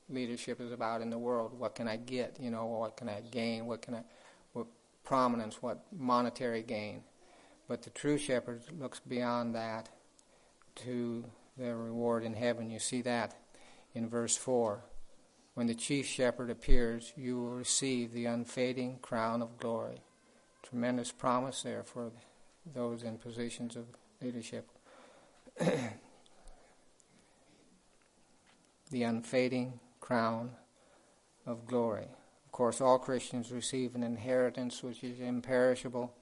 leadership 0.08 0.62
is 0.62 0.72
about 0.72 1.02
in 1.02 1.10
the 1.10 1.18
world. 1.18 1.60
What 1.60 1.76
can 1.76 1.90
I 1.90 1.98
get? 1.98 2.38
You 2.40 2.52
know, 2.52 2.68
what 2.68 2.96
can 2.96 3.10
I 3.10 3.20
gain? 3.20 3.66
What 3.66 3.82
can 3.82 3.96
I, 3.96 4.04
what 4.54 4.68
prominence? 5.04 5.62
What 5.62 5.84
monetary 5.92 6.64
gain? 6.64 7.04
But 7.68 7.82
the 7.82 7.90
true 7.90 8.18
shepherd 8.18 8.62
looks 8.80 9.02
beyond 9.02 9.56
that 9.56 9.90
to 10.86 11.26
the 11.58 11.76
reward 11.76 12.24
in 12.24 12.34
heaven. 12.34 12.70
You 12.70 12.80
see 12.80 13.02
that 13.02 13.36
in 13.94 14.08
verse 14.08 14.38
4. 14.38 14.86
When 15.56 15.68
the 15.68 15.76
chief 15.76 16.06
shepherd 16.06 16.50
appears, 16.50 17.12
you 17.18 17.42
will 17.42 17.52
receive 17.52 18.14
the 18.14 18.24
unfading 18.24 19.00
crown 19.02 19.42
of 19.42 19.58
glory. 19.58 20.02
Tremendous 20.70 21.12
promise 21.12 21.64
there 21.64 21.84
for 21.84 22.12
those 22.76 23.02
in 23.02 23.18
positions 23.18 23.76
of 23.76 23.86
leadership. 24.22 24.70
the 28.92 29.04
unfading 29.04 29.80
crown 30.00 30.52
of 31.46 31.66
glory. 31.66 32.08
Of 32.46 32.52
course, 32.52 32.82
all 32.82 33.00
Christians 33.00 33.52
receive 33.52 33.96
an 33.96 34.04
inheritance 34.04 34.84
which 34.84 35.04
is 35.04 35.20
imperishable 35.20 36.14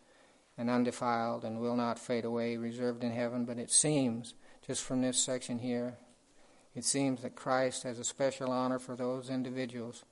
and 0.57 0.69
undefiled 0.69 1.43
and 1.43 1.59
will 1.59 1.75
not 1.75 1.99
fade 1.99 2.25
away, 2.25 2.55
reserved 2.57 3.03
in 3.03 3.11
heaven. 3.11 3.45
But 3.45 3.59
it 3.59 3.69
seems, 3.69 4.33
just 4.65 4.81
from 4.83 5.01
this 5.01 5.17
section 5.19 5.59
here, 5.59 5.97
it 6.73 6.85
seems 6.85 7.21
that 7.21 7.35
Christ 7.35 7.83
has 7.83 7.99
a 7.99 8.03
special 8.03 8.51
honor 8.51 8.79
for 8.79 8.95
those 8.95 9.29
individuals 9.29 10.03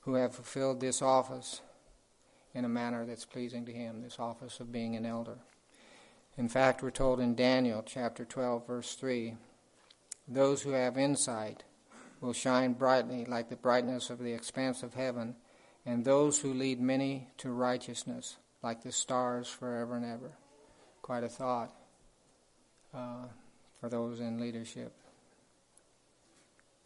who 0.00 0.14
have 0.14 0.34
fulfilled 0.34 0.80
this 0.80 1.00
office 1.00 1.62
in 2.54 2.64
a 2.64 2.68
manner 2.68 3.04
that's 3.06 3.24
pleasing 3.24 3.64
to 3.66 3.72
Him, 3.72 4.02
this 4.02 4.18
office 4.18 4.60
of 4.60 4.72
being 4.72 4.96
an 4.96 5.06
elder. 5.06 5.38
In 6.36 6.48
fact, 6.48 6.82
we're 6.82 6.90
told 6.90 7.20
in 7.20 7.34
Daniel 7.34 7.82
chapter 7.84 8.24
12, 8.24 8.66
verse 8.66 8.94
3 8.94 9.36
those 10.30 10.62
who 10.62 10.72
have 10.72 10.98
insight 10.98 11.64
will 12.20 12.34
shine 12.34 12.74
brightly 12.74 13.24
like 13.24 13.48
the 13.48 13.56
brightness 13.56 14.10
of 14.10 14.18
the 14.18 14.32
expanse 14.32 14.82
of 14.82 14.94
heaven, 14.94 15.36
and 15.86 16.04
those 16.04 16.40
who 16.40 16.52
lead 16.52 16.80
many 16.80 17.28
to 17.38 17.50
righteousness 17.50 18.36
like 18.62 18.82
the 18.82 18.92
stars 18.92 19.48
forever 19.48 19.96
and 19.96 20.04
ever. 20.04 20.32
Quite 21.00 21.24
a 21.24 21.28
thought 21.28 21.72
uh, 22.92 23.26
for 23.80 23.88
those 23.88 24.20
in 24.20 24.38
leadership. 24.38 24.92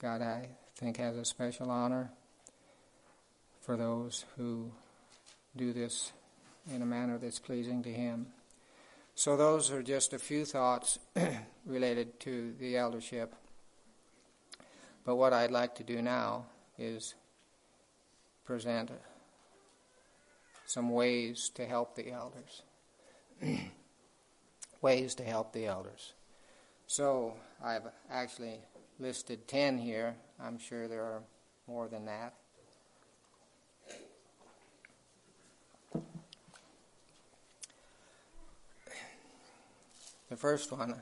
God, 0.00 0.23
I 0.23 0.50
think, 0.76 0.99
has 0.99 1.16
a 1.16 1.25
special 1.25 1.71
honor 1.71 2.12
for 3.61 3.76
those 3.76 4.25
who 4.37 4.71
do 5.56 5.73
this 5.73 6.12
in 6.73 6.82
a 6.82 6.87
manner 6.87 7.18
that's 7.18 7.38
pleasing 7.38 7.82
to 7.82 7.92
Him. 7.92 8.26
So, 9.14 9.37
those 9.37 9.71
are 9.71 9.82
just 9.82 10.12
a 10.12 10.18
few 10.18 10.44
thoughts 10.44 10.99
related 11.66 12.18
to 12.21 12.54
the 12.59 12.76
eldership. 12.76 13.35
But 15.04 15.16
what 15.16 15.32
I'd 15.32 15.50
like 15.50 15.75
to 15.76 15.85
do 15.85 16.00
now 16.00 16.47
is 16.78 17.14
present 18.44 18.90
some 20.66 20.90
ways 20.90 21.50
to 21.54 21.66
help 21.66 21.97
the 21.97 22.11
elders. 22.11 22.62
ways 24.80 25.14
to 25.16 25.25
help 25.25 25.52
the 25.52 25.66
elders. 25.66 26.14
So 26.87 27.35
I've 27.62 27.87
actually 28.11 28.61
listed 28.99 29.49
10 29.49 29.78
here. 29.78 30.14
I'm 30.40 30.59
sure 30.59 30.88
there 30.88 31.02
are 31.02 31.23
more 31.66 31.88
than 31.88 32.06
that. 32.06 32.35
The 40.32 40.38
first 40.38 40.72
one, 40.72 40.94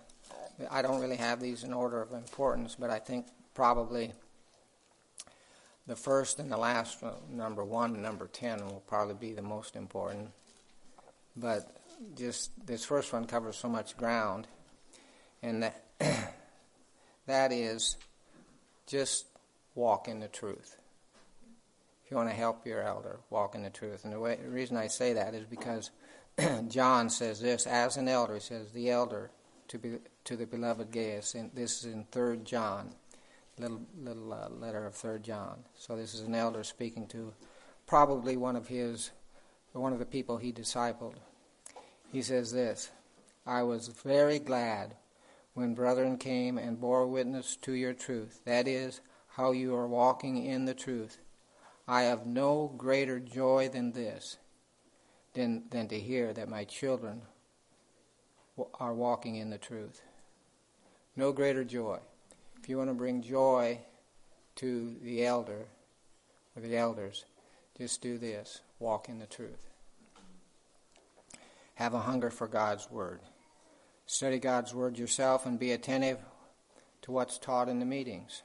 I 0.73 0.83
don't 0.83 1.01
really 1.01 1.15
have 1.15 1.41
these 1.41 1.63
in 1.63 1.73
order 1.73 2.03
of 2.03 2.13
importance, 2.15 2.77
but 2.77 2.91
I 2.91 2.99
think 2.99 3.27
probably 3.55 4.13
the 5.87 5.95
first 5.95 6.41
and 6.41 6.51
the 6.51 6.57
last, 6.57 7.01
uh, 7.05 7.13
number 7.31 7.65
one 7.65 7.95
and 7.95 8.03
number 8.03 8.27
10, 8.27 8.67
will 8.67 8.83
probably 8.89 9.15
be 9.15 9.33
the 9.33 9.41
most 9.41 9.77
important. 9.77 10.33
But 11.37 11.71
just 12.17 12.51
this 12.67 12.85
first 12.85 13.13
one 13.13 13.25
covers 13.25 13.55
so 13.55 13.69
much 13.69 13.97
ground, 13.97 14.49
and 15.45 15.63
that, 15.63 15.81
that 17.27 17.53
is 17.53 17.99
just 18.89 19.27
walk 19.77 20.09
in 20.09 20.19
the 20.19 20.27
truth. 20.27 20.77
If 22.05 22.11
you 22.11 22.17
want 22.17 22.31
to 22.31 22.35
help 22.35 22.67
your 22.67 22.83
elder, 22.83 23.21
walk 23.31 23.55
in 23.55 23.63
the 23.63 23.71
truth. 23.71 24.03
And 24.03 24.13
the, 24.13 24.19
way, 24.19 24.41
the 24.43 24.51
reason 24.51 24.77
I 24.77 24.89
say 24.89 25.13
that 25.13 25.35
is 25.35 25.45
because 25.45 25.93
John 26.69 27.11
says 27.11 27.41
this 27.41 27.67
as 27.67 27.97
an 27.97 28.09
elder, 28.09 28.35
he 28.35 28.41
says, 28.41 28.73
the 28.73 28.91
elder 28.91 29.31
to, 29.69 29.79
be, 29.79 29.99
to 30.25 30.37
the 30.37 30.47
beloved 30.47 30.91
Gaius. 30.91 31.35
And 31.35 31.51
this 31.55 31.85
is 31.85 31.93
in 31.93 32.07
3 32.11 32.39
John 32.39 32.95
little 33.61 33.83
little 34.03 34.33
uh, 34.33 34.49
letter 34.49 34.87
of 34.87 34.95
Third 34.95 35.23
John. 35.23 35.65
So 35.75 35.97
this 35.97 36.15
is 36.15 36.23
an 36.23 36.35
elder 36.35 36.65
speaking 36.65 37.07
to 37.09 37.33
probably 37.87 38.37
one 38.37 38.57
of 38.57 38.69
his, 38.69 39.11
one 39.73 39.93
of 39.93 39.99
the 39.99 40.07
people 40.07 40.39
he 40.39 40.53
discipled. 40.53 41.17
He 42.11 42.23
says 42.23 42.53
this: 42.53 42.91
"I 43.47 43.63
was 43.63 43.89
very 43.89 44.39
glad 44.39 44.97
when 45.55 45.75
brethren 45.75 46.17
came 46.17 46.59
and 46.59 46.81
bore 46.81 47.07
witness 47.07 47.57
to 47.57 47.73
your 47.73 47.93
truth. 47.93 48.41
That 48.45 48.67
is, 48.67 49.01
how 49.29 49.53
you 49.53 49.75
are 49.75 49.87
walking 49.87 50.45
in 50.45 50.65
the 50.65 50.75
truth. 50.75 51.19
I 51.87 52.03
have 52.03 52.27
no 52.27 52.73
greater 52.77 53.19
joy 53.19 53.69
than 53.69 53.93
this, 53.93 54.39
than 55.35 55.65
than 55.71 55.89
to 55.89 55.99
hear 55.99 56.33
that 56.33 56.49
my 56.49 56.65
children 56.65 57.23
are 58.75 58.95
walking 58.95 59.37
in 59.37 59.51
the 59.51 59.59
truth. 59.59 60.03
No 61.17 61.33
greater 61.33 61.65
joy." 61.65 62.01
if 62.61 62.69
you 62.69 62.77
want 62.77 62.91
to 62.91 62.95
bring 62.95 63.23
joy 63.23 63.79
to 64.57 64.97
the 65.03 65.25
elder 65.25 65.67
or 66.55 66.63
the 66.63 66.77
elders, 66.77 67.25
just 67.77 68.03
do 68.03 68.19
this 68.19 68.61
walk 68.79 69.09
in 69.09 69.19
the 69.19 69.27
truth. 69.27 69.67
Have 71.77 71.95
a 71.95 72.01
hunger 72.01 72.31
for 72.31 72.47
God's 72.47 72.91
Word. 72.91 73.21
Study 74.05 74.39
God's 74.39 74.75
Word 74.75 74.99
yourself 74.99 75.47
and 75.47 75.59
be 75.59 75.73
attentive 75.73 76.19
to 77.03 77.13
what's 77.13 77.39
taught 77.39 77.71
in 77.71 77.79
the 77.79 77.87
meetings. 77.87 78.43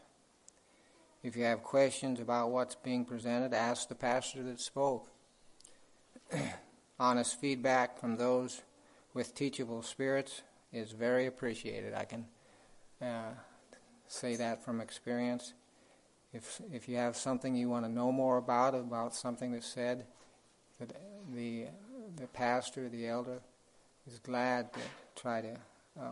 If 1.21 1.35
you 1.35 1.43
have 1.43 1.63
questions 1.63 2.21
about 2.21 2.51
what's 2.51 2.75
being 2.75 3.03
presented, 3.03 3.53
ask 3.53 3.89
the 3.89 3.95
pastor 3.95 4.43
that 4.43 4.61
spoke. 4.61 5.09
Honest 6.99 7.39
feedback 7.39 7.99
from 7.99 8.15
those 8.17 8.61
with 9.13 9.35
teachable 9.35 9.81
spirits 9.81 10.43
is 10.71 10.91
very 10.91 11.25
appreciated. 11.25 11.93
I 11.93 12.05
can 12.05 12.25
uh, 13.01 13.33
say 14.07 14.35
that 14.37 14.63
from 14.63 14.79
experience. 14.79 15.53
If 16.33 16.61
if 16.71 16.87
you 16.87 16.97
have 16.97 17.15
something 17.15 17.55
you 17.55 17.69
want 17.69 17.85
to 17.85 17.91
know 17.91 18.11
more 18.11 18.37
about 18.37 18.75
about 18.75 19.13
something 19.13 19.51
that's 19.51 19.67
said, 19.67 20.05
that 20.79 20.93
the 21.33 21.67
the 22.15 22.27
pastor, 22.27 22.87
the 22.89 23.07
elder, 23.07 23.39
is 24.07 24.19
glad 24.19 24.73
to 24.73 24.79
try 25.15 25.41
to 25.41 25.57
uh, 25.99 26.11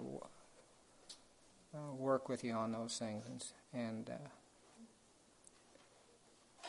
uh, 1.74 1.94
work 1.96 2.30
with 2.30 2.44
you 2.44 2.54
on 2.54 2.72
those 2.72 2.98
things 2.98 3.26
and, 3.28 3.44
and 3.74 4.10
uh, 4.10 4.30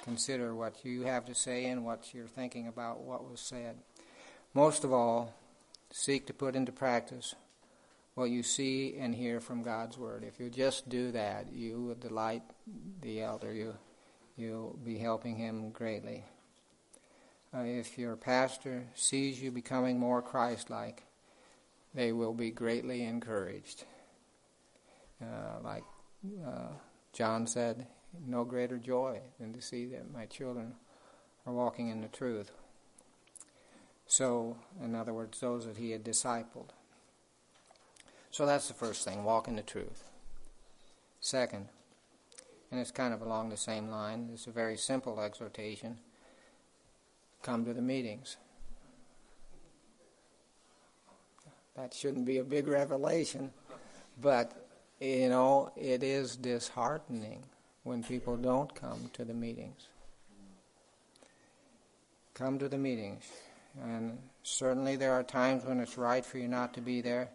consider 0.02 0.54
what 0.54 0.84
you 0.84 1.02
have 1.02 1.24
to 1.24 1.34
say 1.34 1.66
and 1.66 1.84
what 1.84 2.12
you're 2.14 2.26
thinking 2.26 2.68
about 2.68 3.00
what 3.00 3.28
was 3.28 3.40
said. 3.40 3.76
Most 4.54 4.84
of 4.84 4.92
all, 4.92 5.34
seek 5.90 6.26
to 6.28 6.32
put 6.32 6.54
into 6.54 6.70
practice 6.70 7.34
what 8.14 8.30
you 8.30 8.44
see 8.44 8.96
and 8.96 9.12
hear 9.12 9.40
from 9.40 9.64
God's 9.64 9.98
Word. 9.98 10.22
If 10.22 10.38
you 10.38 10.48
just 10.48 10.88
do 10.88 11.10
that, 11.10 11.52
you 11.52 11.82
will 11.82 11.96
delight 11.96 12.42
the 13.02 13.20
elder. 13.20 13.52
You, 13.52 13.74
you'll 14.36 14.78
be 14.84 14.98
helping 14.98 15.34
him 15.34 15.70
greatly. 15.70 16.24
Uh, 17.52 17.62
if 17.62 17.98
your 17.98 18.14
pastor 18.14 18.84
sees 18.94 19.42
you 19.42 19.50
becoming 19.50 19.98
more 19.98 20.22
Christ 20.22 20.70
like, 20.70 21.02
they 21.92 22.12
will 22.12 22.34
be 22.34 22.52
greatly 22.52 23.02
encouraged. 23.02 23.84
Uh, 25.20 25.60
like 25.64 25.84
uh, 26.46 26.68
John 27.12 27.48
said, 27.48 27.88
no 28.24 28.44
greater 28.44 28.78
joy 28.78 29.20
than 29.40 29.52
to 29.52 29.60
see 29.60 29.86
that 29.86 30.12
my 30.12 30.26
children 30.26 30.74
are 31.44 31.52
walking 31.52 31.88
in 31.88 32.00
the 32.00 32.08
truth. 32.08 32.52
So, 34.16 34.56
in 34.80 34.94
other 34.94 35.12
words, 35.12 35.40
those 35.40 35.66
that 35.66 35.76
he 35.76 35.90
had 35.90 36.04
discipled. 36.04 36.68
So 38.30 38.46
that's 38.46 38.68
the 38.68 38.74
first 38.74 39.04
thing 39.04 39.24
walk 39.24 39.48
in 39.48 39.56
the 39.56 39.62
truth. 39.62 40.04
Second, 41.18 41.66
and 42.70 42.80
it's 42.80 42.92
kind 42.92 43.12
of 43.12 43.22
along 43.22 43.48
the 43.48 43.56
same 43.56 43.88
line, 43.88 44.30
it's 44.32 44.46
a 44.46 44.52
very 44.52 44.76
simple 44.76 45.20
exhortation 45.20 45.98
come 47.42 47.64
to 47.64 47.74
the 47.74 47.82
meetings. 47.82 48.36
That 51.74 51.92
shouldn't 51.92 52.24
be 52.24 52.38
a 52.38 52.44
big 52.44 52.68
revelation, 52.68 53.50
but 54.22 54.68
you 55.00 55.28
know, 55.28 55.72
it 55.74 56.04
is 56.04 56.36
disheartening 56.36 57.42
when 57.82 58.04
people 58.04 58.36
don't 58.36 58.72
come 58.76 59.10
to 59.14 59.24
the 59.24 59.34
meetings. 59.34 59.88
Come 62.34 62.60
to 62.60 62.68
the 62.68 62.78
meetings. 62.78 63.24
And 63.82 64.18
certainly 64.42 64.96
there 64.96 65.12
are 65.12 65.22
times 65.22 65.64
when 65.64 65.80
it's 65.80 65.98
right 65.98 66.24
for 66.24 66.38
you 66.38 66.48
not 66.48 66.74
to 66.74 66.80
be 66.80 67.00
there, 67.00 67.30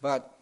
but 0.00 0.36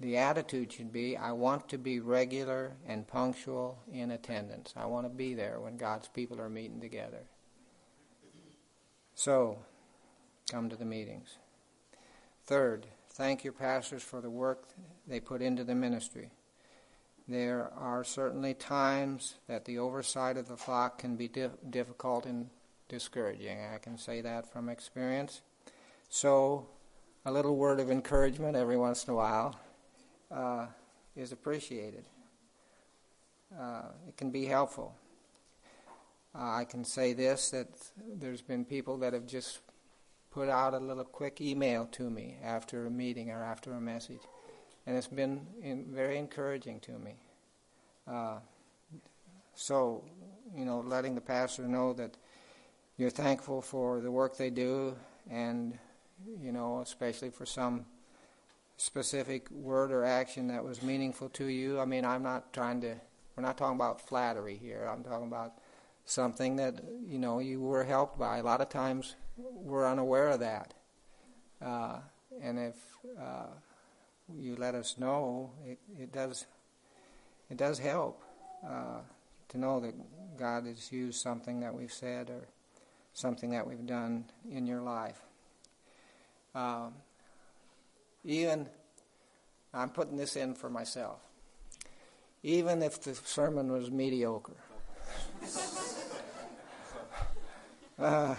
the 0.00 0.16
attitude 0.16 0.72
should 0.72 0.92
be 0.92 1.16
I 1.16 1.32
want 1.32 1.68
to 1.70 1.78
be 1.78 2.00
regular 2.00 2.72
and 2.86 3.06
punctual 3.06 3.78
in 3.92 4.12
attendance. 4.12 4.72
I 4.76 4.86
want 4.86 5.06
to 5.06 5.10
be 5.10 5.34
there 5.34 5.58
when 5.60 5.76
God's 5.76 6.08
people 6.08 6.40
are 6.40 6.48
meeting 6.48 6.80
together. 6.80 7.24
So, 9.14 9.58
come 10.50 10.68
to 10.68 10.76
the 10.76 10.84
meetings. 10.84 11.38
Third, 12.46 12.86
thank 13.10 13.42
your 13.42 13.52
pastors 13.52 14.02
for 14.02 14.20
the 14.20 14.30
work 14.30 14.68
they 15.08 15.18
put 15.18 15.42
into 15.42 15.64
the 15.64 15.74
ministry. 15.74 16.30
There 17.26 17.70
are 17.76 18.04
certainly 18.04 18.54
times 18.54 19.34
that 19.48 19.64
the 19.64 19.78
oversight 19.78 20.36
of 20.36 20.48
the 20.48 20.56
flock 20.56 20.98
can 20.98 21.16
be 21.16 21.28
dif- 21.28 21.58
difficult 21.68 22.24
and 22.24 22.48
discouraging. 22.88 23.58
I 23.74 23.78
can 23.78 23.98
say 23.98 24.20
that 24.22 24.50
from 24.52 24.68
experience. 24.68 25.42
So, 26.08 26.66
a 27.24 27.32
little 27.32 27.56
word 27.56 27.80
of 27.80 27.90
encouragement 27.90 28.56
every 28.56 28.76
once 28.76 29.04
in 29.04 29.12
a 29.12 29.16
while 29.16 29.58
uh, 30.30 30.66
is 31.14 31.32
appreciated. 31.32 32.06
Uh, 33.58 33.82
it 34.06 34.16
can 34.16 34.30
be 34.30 34.46
helpful. 34.46 34.94
Uh, 36.34 36.56
I 36.56 36.64
can 36.64 36.84
say 36.84 37.12
this 37.12 37.50
that 37.50 37.68
there's 38.18 38.42
been 38.42 38.64
people 38.64 38.98
that 38.98 39.12
have 39.12 39.26
just 39.26 39.60
put 40.30 40.48
out 40.48 40.74
a 40.74 40.78
little 40.78 41.04
quick 41.04 41.40
email 41.40 41.86
to 41.92 42.10
me 42.10 42.36
after 42.42 42.86
a 42.86 42.90
meeting 42.90 43.30
or 43.30 43.42
after 43.42 43.72
a 43.72 43.80
message, 43.80 44.20
and 44.86 44.96
it's 44.96 45.08
been 45.08 45.46
in, 45.62 45.86
very 45.90 46.18
encouraging 46.18 46.80
to 46.80 46.92
me. 46.98 47.14
Uh, 48.06 48.38
so, 49.54 50.04
you 50.54 50.64
know, 50.64 50.80
letting 50.80 51.14
the 51.14 51.20
pastor 51.20 51.66
know 51.66 51.92
that 51.94 52.16
you're 52.98 53.10
thankful 53.10 53.62
for 53.62 54.00
the 54.00 54.10
work 54.10 54.36
they 54.36 54.50
do, 54.50 54.96
and 55.30 55.78
you 56.42 56.50
know, 56.50 56.80
especially 56.80 57.30
for 57.30 57.46
some 57.46 57.86
specific 58.76 59.48
word 59.50 59.92
or 59.92 60.04
action 60.04 60.48
that 60.48 60.64
was 60.64 60.82
meaningful 60.82 61.28
to 61.30 61.46
you. 61.46 61.80
I 61.80 61.84
mean, 61.84 62.04
I'm 62.04 62.22
not 62.24 62.52
trying 62.52 62.80
to. 62.82 62.96
We're 63.36 63.44
not 63.44 63.56
talking 63.56 63.76
about 63.76 64.00
flattery 64.00 64.56
here. 64.56 64.90
I'm 64.92 65.04
talking 65.04 65.28
about 65.28 65.52
something 66.04 66.56
that 66.56 66.82
you 67.06 67.18
know 67.18 67.38
you 67.38 67.60
were 67.60 67.84
helped 67.84 68.18
by. 68.18 68.38
A 68.38 68.42
lot 68.42 68.60
of 68.60 68.68
times 68.68 69.14
we're 69.36 69.88
unaware 69.88 70.30
of 70.30 70.40
that, 70.40 70.74
uh, 71.62 72.00
and 72.42 72.58
if 72.58 72.74
uh, 73.20 73.46
you 74.36 74.56
let 74.56 74.74
us 74.74 74.98
know, 74.98 75.52
it, 75.64 75.78
it 75.96 76.12
does 76.12 76.46
it 77.48 77.56
does 77.56 77.78
help 77.78 78.24
uh, 78.68 79.00
to 79.50 79.58
know 79.58 79.78
that 79.78 79.94
God 80.36 80.66
has 80.66 80.90
used 80.90 81.20
something 81.20 81.60
that 81.60 81.72
we've 81.72 81.92
said 81.92 82.30
or 82.30 82.48
something 83.18 83.50
that 83.50 83.66
we've 83.66 83.84
done 83.84 84.24
in 84.48 84.64
your 84.64 84.80
life. 84.80 85.20
Um, 86.54 86.94
even 88.24 88.68
I'm 89.74 89.90
putting 89.90 90.16
this 90.16 90.36
in 90.36 90.54
for 90.54 90.70
myself. 90.70 91.18
Even 92.44 92.80
if 92.80 93.02
the 93.02 93.16
sermon 93.16 93.72
was 93.72 93.90
mediocre. 93.90 94.56
uh, 97.98 98.36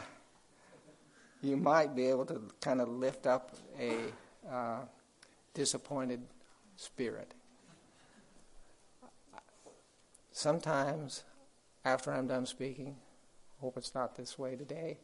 you 1.42 1.58
might 1.58 1.94
be 1.94 2.06
able 2.06 2.26
to 2.28 2.42
kind 2.62 2.80
of 2.80 2.88
lift 2.88 3.28
up 3.28 3.52
a 3.78 3.98
uh, 4.50 4.80
disappointed 5.54 6.22
spirit. 6.78 7.34
Sometimes, 10.32 11.24
after 11.84 12.13
I'm 12.13 12.28
done 12.28 12.46
speaking, 12.46 12.96
hope 13.62 13.78
it's 13.78 13.93
not 13.93 14.15
this 14.15 14.39
way 14.39 14.56
today, 14.56 14.98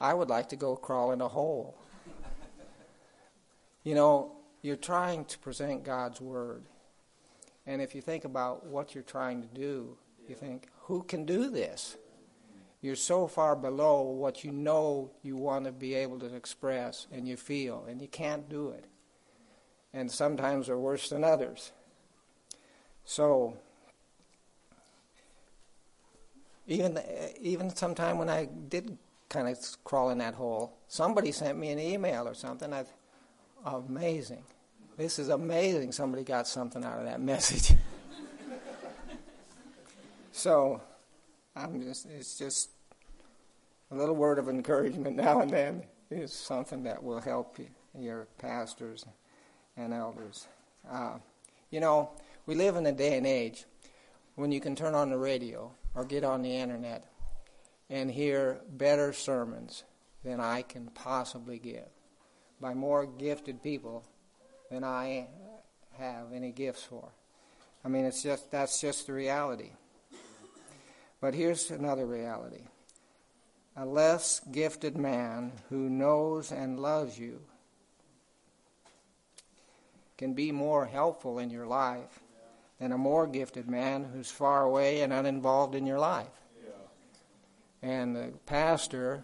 I 0.00 0.14
would 0.14 0.28
like 0.28 0.48
to 0.50 0.56
go 0.56 0.76
crawl 0.76 1.12
in 1.12 1.20
a 1.20 1.28
hole. 1.28 1.76
You 3.84 3.94
know, 3.94 4.32
you're 4.62 4.76
trying 4.76 5.24
to 5.26 5.38
present 5.38 5.84
God's 5.84 6.20
Word. 6.20 6.64
And 7.66 7.80
if 7.80 7.94
you 7.94 8.00
think 8.00 8.24
about 8.24 8.66
what 8.66 8.94
you're 8.94 9.04
trying 9.04 9.42
to 9.42 9.48
do, 9.48 9.96
you 10.28 10.34
think, 10.34 10.68
who 10.82 11.02
can 11.02 11.24
do 11.24 11.50
this? 11.50 11.96
You're 12.80 12.96
so 12.96 13.26
far 13.26 13.54
below 13.56 14.02
what 14.02 14.42
you 14.42 14.52
know 14.52 15.10
you 15.22 15.36
want 15.36 15.66
to 15.66 15.72
be 15.72 15.94
able 15.94 16.18
to 16.20 16.34
express 16.34 17.06
and 17.12 17.28
you 17.28 17.36
feel, 17.36 17.84
and 17.88 18.00
you 18.00 18.08
can't 18.08 18.48
do 18.48 18.70
it. 18.70 18.86
And 19.92 20.10
sometimes 20.10 20.66
they're 20.66 20.78
worse 20.78 21.10
than 21.10 21.24
others. 21.24 21.72
So, 23.04 23.56
even 26.70 27.00
even 27.40 27.74
sometime 27.74 28.16
when 28.16 28.30
I 28.30 28.48
did 28.68 28.96
kind 29.28 29.48
of 29.48 29.58
crawl 29.84 30.10
in 30.10 30.18
that 30.18 30.34
hole, 30.34 30.78
somebody 30.88 31.32
sent 31.32 31.58
me 31.58 31.70
an 31.70 31.78
email 31.78 32.28
or 32.28 32.34
something. 32.34 32.72
I, 32.72 32.84
amazing. 33.64 34.44
This 34.96 35.18
is 35.18 35.28
amazing. 35.28 35.92
Somebody 35.92 36.22
got 36.22 36.46
something 36.46 36.84
out 36.84 36.98
of 36.98 37.06
that 37.06 37.20
message. 37.32 37.76
so, 40.32 40.80
I'm 41.56 41.82
just, 41.82 42.06
it's 42.06 42.38
just 42.38 42.70
a 43.90 43.96
little 43.96 44.14
word 44.14 44.38
of 44.38 44.48
encouragement 44.48 45.16
now 45.24 45.40
and 45.40 45.50
then 45.50 45.82
is 46.10 46.32
something 46.32 46.84
that 46.84 47.02
will 47.02 47.20
help 47.20 47.58
you, 47.58 47.66
your 47.98 48.26
pastors 48.38 49.04
and 49.76 49.92
elders. 49.92 50.46
Uh, 50.90 51.18
you 51.70 51.80
know, 51.80 52.10
we 52.46 52.54
live 52.54 52.76
in 52.76 52.86
a 52.86 52.92
day 52.92 53.16
and 53.16 53.26
age 53.26 53.64
when 54.34 54.52
you 54.52 54.60
can 54.60 54.74
turn 54.74 54.94
on 54.94 55.10
the 55.10 55.18
radio 55.18 55.72
or 55.94 56.04
get 56.04 56.24
on 56.24 56.42
the 56.42 56.56
internet 56.56 57.04
and 57.88 58.10
hear 58.10 58.60
better 58.68 59.12
sermons 59.12 59.84
than 60.24 60.40
I 60.40 60.62
can 60.62 60.86
possibly 60.88 61.58
give 61.58 61.88
by 62.60 62.74
more 62.74 63.06
gifted 63.06 63.62
people 63.62 64.04
than 64.70 64.84
I 64.84 65.28
have 65.98 66.32
any 66.32 66.52
gifts 66.52 66.82
for. 66.82 67.08
I 67.84 67.88
mean, 67.88 68.04
it's 68.04 68.22
just 68.22 68.50
that's 68.50 68.80
just 68.80 69.06
the 69.06 69.12
reality. 69.12 69.70
But 71.20 71.34
here's 71.34 71.70
another 71.70 72.06
reality. 72.06 72.64
A 73.76 73.84
less 73.84 74.40
gifted 74.50 74.96
man 74.96 75.52
who 75.68 75.88
knows 75.88 76.52
and 76.52 76.80
loves 76.80 77.18
you 77.18 77.40
can 80.18 80.34
be 80.34 80.52
more 80.52 80.86
helpful 80.86 81.38
in 81.38 81.50
your 81.50 81.66
life 81.66 82.20
than 82.80 82.92
a 82.92 82.98
more 82.98 83.26
gifted 83.26 83.68
man 83.68 84.04
who's 84.12 84.30
far 84.30 84.64
away 84.64 85.02
and 85.02 85.12
uninvolved 85.12 85.74
in 85.74 85.86
your 85.86 85.98
life. 85.98 86.26
Yeah. 86.64 87.88
And 87.88 88.16
the 88.16 88.32
pastor, 88.46 89.22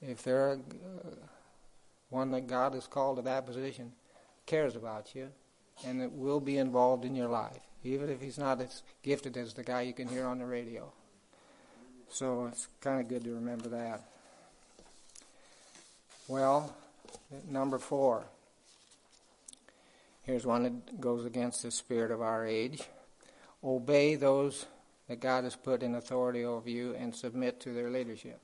if 0.00 0.22
they're 0.22 0.52
uh, 0.52 1.08
one 2.10 2.32
that 2.32 2.48
God 2.48 2.74
has 2.74 2.86
called 2.86 3.16
to 3.16 3.22
that 3.22 3.46
position, 3.46 3.92
cares 4.44 4.76
about 4.76 5.14
you 5.14 5.28
and 5.86 6.02
it 6.02 6.12
will 6.12 6.40
be 6.40 6.58
involved 6.58 7.04
in 7.04 7.14
your 7.14 7.28
life, 7.28 7.60
even 7.82 8.10
if 8.10 8.20
he's 8.20 8.38
not 8.38 8.60
as 8.60 8.82
gifted 9.02 9.36
as 9.36 9.54
the 9.54 9.62
guy 9.62 9.82
you 9.82 9.92
can 9.92 10.08
hear 10.08 10.26
on 10.26 10.38
the 10.38 10.44
radio. 10.44 10.92
So 12.08 12.46
it's 12.46 12.68
kind 12.80 13.00
of 13.00 13.08
good 13.08 13.24
to 13.24 13.34
remember 13.34 13.68
that. 13.70 14.02
Well, 16.28 16.74
number 17.48 17.78
four. 17.78 18.24
Here's 20.22 20.46
one 20.46 20.62
that 20.62 21.00
goes 21.00 21.24
against 21.24 21.62
the 21.62 21.70
spirit 21.70 22.10
of 22.10 22.22
our 22.22 22.46
age. 22.46 22.82
Obey 23.64 24.14
those 24.14 24.66
that 25.08 25.20
God 25.20 25.44
has 25.44 25.56
put 25.56 25.82
in 25.82 25.96
authority 25.96 26.44
over 26.44 26.70
you 26.70 26.94
and 26.94 27.14
submit 27.14 27.60
to 27.60 27.72
their 27.72 27.90
leadership. 27.90 28.40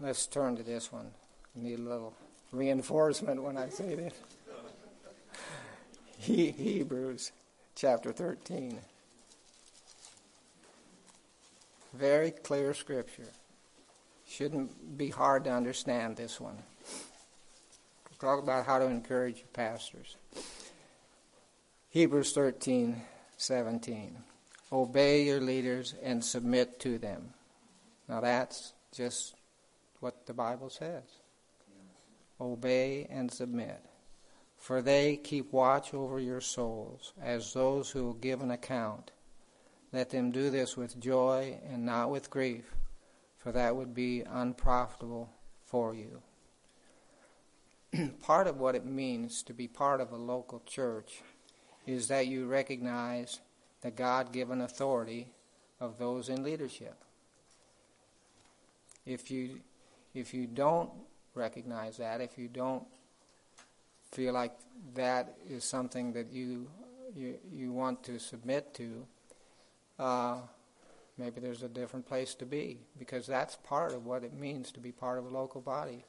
Let's 0.00 0.26
turn 0.26 0.56
to 0.56 0.62
this 0.62 0.92
one. 0.92 1.10
Need 1.54 1.78
a 1.78 1.82
little 1.82 2.14
reinforcement 2.52 3.42
when 3.42 3.56
I 3.56 3.68
say 3.68 3.94
this. 3.94 4.14
He, 6.20 6.50
Hebrews 6.50 7.30
chapter 7.76 8.10
13. 8.10 8.80
Very 11.94 12.32
clear 12.32 12.74
scripture. 12.74 13.28
Shouldn't 14.28 14.98
be 14.98 15.10
hard 15.10 15.44
to 15.44 15.52
understand 15.52 16.16
this 16.16 16.40
one. 16.40 16.58
Talk 18.18 18.42
about 18.42 18.66
how 18.66 18.78
to 18.78 18.86
encourage 18.86 19.38
your 19.38 19.48
pastors. 19.52 20.16
Hebrews 21.90 22.32
13, 22.32 23.00
17. 23.36 24.16
Obey 24.70 25.24
your 25.24 25.40
leaders 25.40 25.94
and 26.02 26.22
submit 26.22 26.78
to 26.80 26.98
them. 26.98 27.32
Now 28.08 28.20
that's 28.20 28.74
just 28.92 29.34
what 30.00 30.26
the 30.26 30.34
Bible 30.34 30.70
says. 30.70 31.04
Obey 32.40 33.06
and 33.10 33.30
submit. 33.32 33.80
For 34.56 34.82
they 34.82 35.16
keep 35.16 35.52
watch 35.52 35.94
over 35.94 36.18
your 36.18 36.40
souls 36.40 37.12
as 37.22 37.52
those 37.52 37.90
who 37.90 38.04
will 38.04 38.14
give 38.14 38.42
an 38.42 38.50
account. 38.50 39.12
Let 39.92 40.10
them 40.10 40.30
do 40.30 40.50
this 40.50 40.76
with 40.76 41.00
joy 41.00 41.58
and 41.70 41.86
not 41.86 42.10
with 42.10 42.28
grief, 42.28 42.74
for 43.38 43.52
that 43.52 43.74
would 43.74 43.94
be 43.94 44.22
unprofitable 44.22 45.30
for 45.64 45.94
you. 45.94 46.20
part 48.22 48.46
of 48.46 48.58
what 48.58 48.74
it 48.74 48.84
means 48.84 49.42
to 49.44 49.54
be 49.54 49.66
part 49.66 50.00
of 50.00 50.12
a 50.12 50.16
local 50.16 50.62
church 50.66 51.22
is 51.86 52.08
that 52.08 52.26
you 52.26 52.46
recognize 52.46 53.40
the 53.80 53.90
God 53.90 54.32
given 54.32 54.60
authority 54.60 55.28
of 55.80 55.98
those 55.98 56.28
in 56.28 56.42
leadership. 56.42 56.96
If 59.06 59.30
you, 59.30 59.60
if 60.14 60.34
you 60.34 60.46
don't 60.46 60.90
recognize 61.34 61.96
that, 61.96 62.20
if 62.20 62.36
you 62.36 62.48
don't 62.48 62.84
feel 64.12 64.34
like 64.34 64.52
that 64.94 65.36
is 65.48 65.64
something 65.64 66.12
that 66.12 66.32
you, 66.32 66.68
you, 67.16 67.38
you 67.50 67.72
want 67.72 68.02
to 68.04 68.18
submit 68.18 68.74
to, 68.74 69.06
uh, 69.98 70.38
maybe 71.16 71.40
there's 71.40 71.62
a 71.62 71.68
different 71.68 72.06
place 72.06 72.34
to 72.34 72.44
be 72.44 72.78
because 72.98 73.26
that's 73.26 73.56
part 73.56 73.92
of 73.92 74.04
what 74.04 74.24
it 74.24 74.34
means 74.34 74.72
to 74.72 74.80
be 74.80 74.92
part 74.92 75.18
of 75.18 75.24
a 75.24 75.28
local 75.28 75.60
body. 75.60 76.04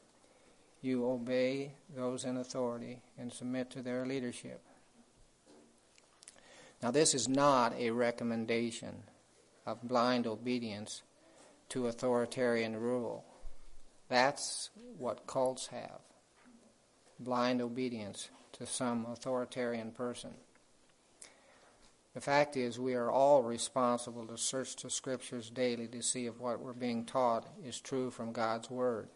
You 0.82 1.06
obey 1.06 1.74
those 1.96 2.24
in 2.24 2.38
authority 2.38 3.02
and 3.18 3.34
submit 3.34 3.70
to 3.72 3.82
their 3.82 4.06
leadership. 4.06 4.62
Now, 6.82 6.92
this 6.92 7.13
is 7.13 7.28
not 7.28 7.74
a 7.78 7.92
recommendation 7.92 9.04
of 9.65 9.82
blind 9.84 10.26
obedience 10.26 11.02
to 11.70 11.88
authoritarian 11.88 12.78
rule. 12.78 13.26
That's 14.08 14.70
what 14.98 15.28
cults 15.28 15.68
have 15.68 16.00
blind 17.20 17.62
obedience 17.62 18.30
to 18.54 18.65
some 18.65 19.06
authoritarian 19.06 19.92
person. 19.92 20.32
The 22.13 22.22
fact 22.22 22.58
is, 22.58 22.80
we 22.80 22.96
are 22.96 23.12
all 23.12 23.44
responsible 23.44 24.26
to 24.28 24.38
search 24.38 24.78
the 24.78 24.89
scriptures 24.89 25.50
daily 25.50 25.88
to 25.89 26.02
see 26.02 26.26
if 26.26 26.39
what 26.39 26.60
we're 26.60 26.74
being 26.74 27.06
taught 27.06 27.48
is 27.63 27.80
true 27.80 28.10
from 28.10 28.32
God's 28.32 28.70
Word. 28.70 29.10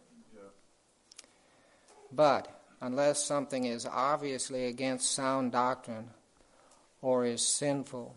But 2.14 2.48
unless 2.80 3.24
something 3.24 3.64
is 3.64 3.86
obviously 3.86 4.66
against 4.66 5.10
sound 5.10 5.52
doctrine 5.52 6.10
or 7.02 7.24
is 7.24 7.46
sinful, 7.46 8.14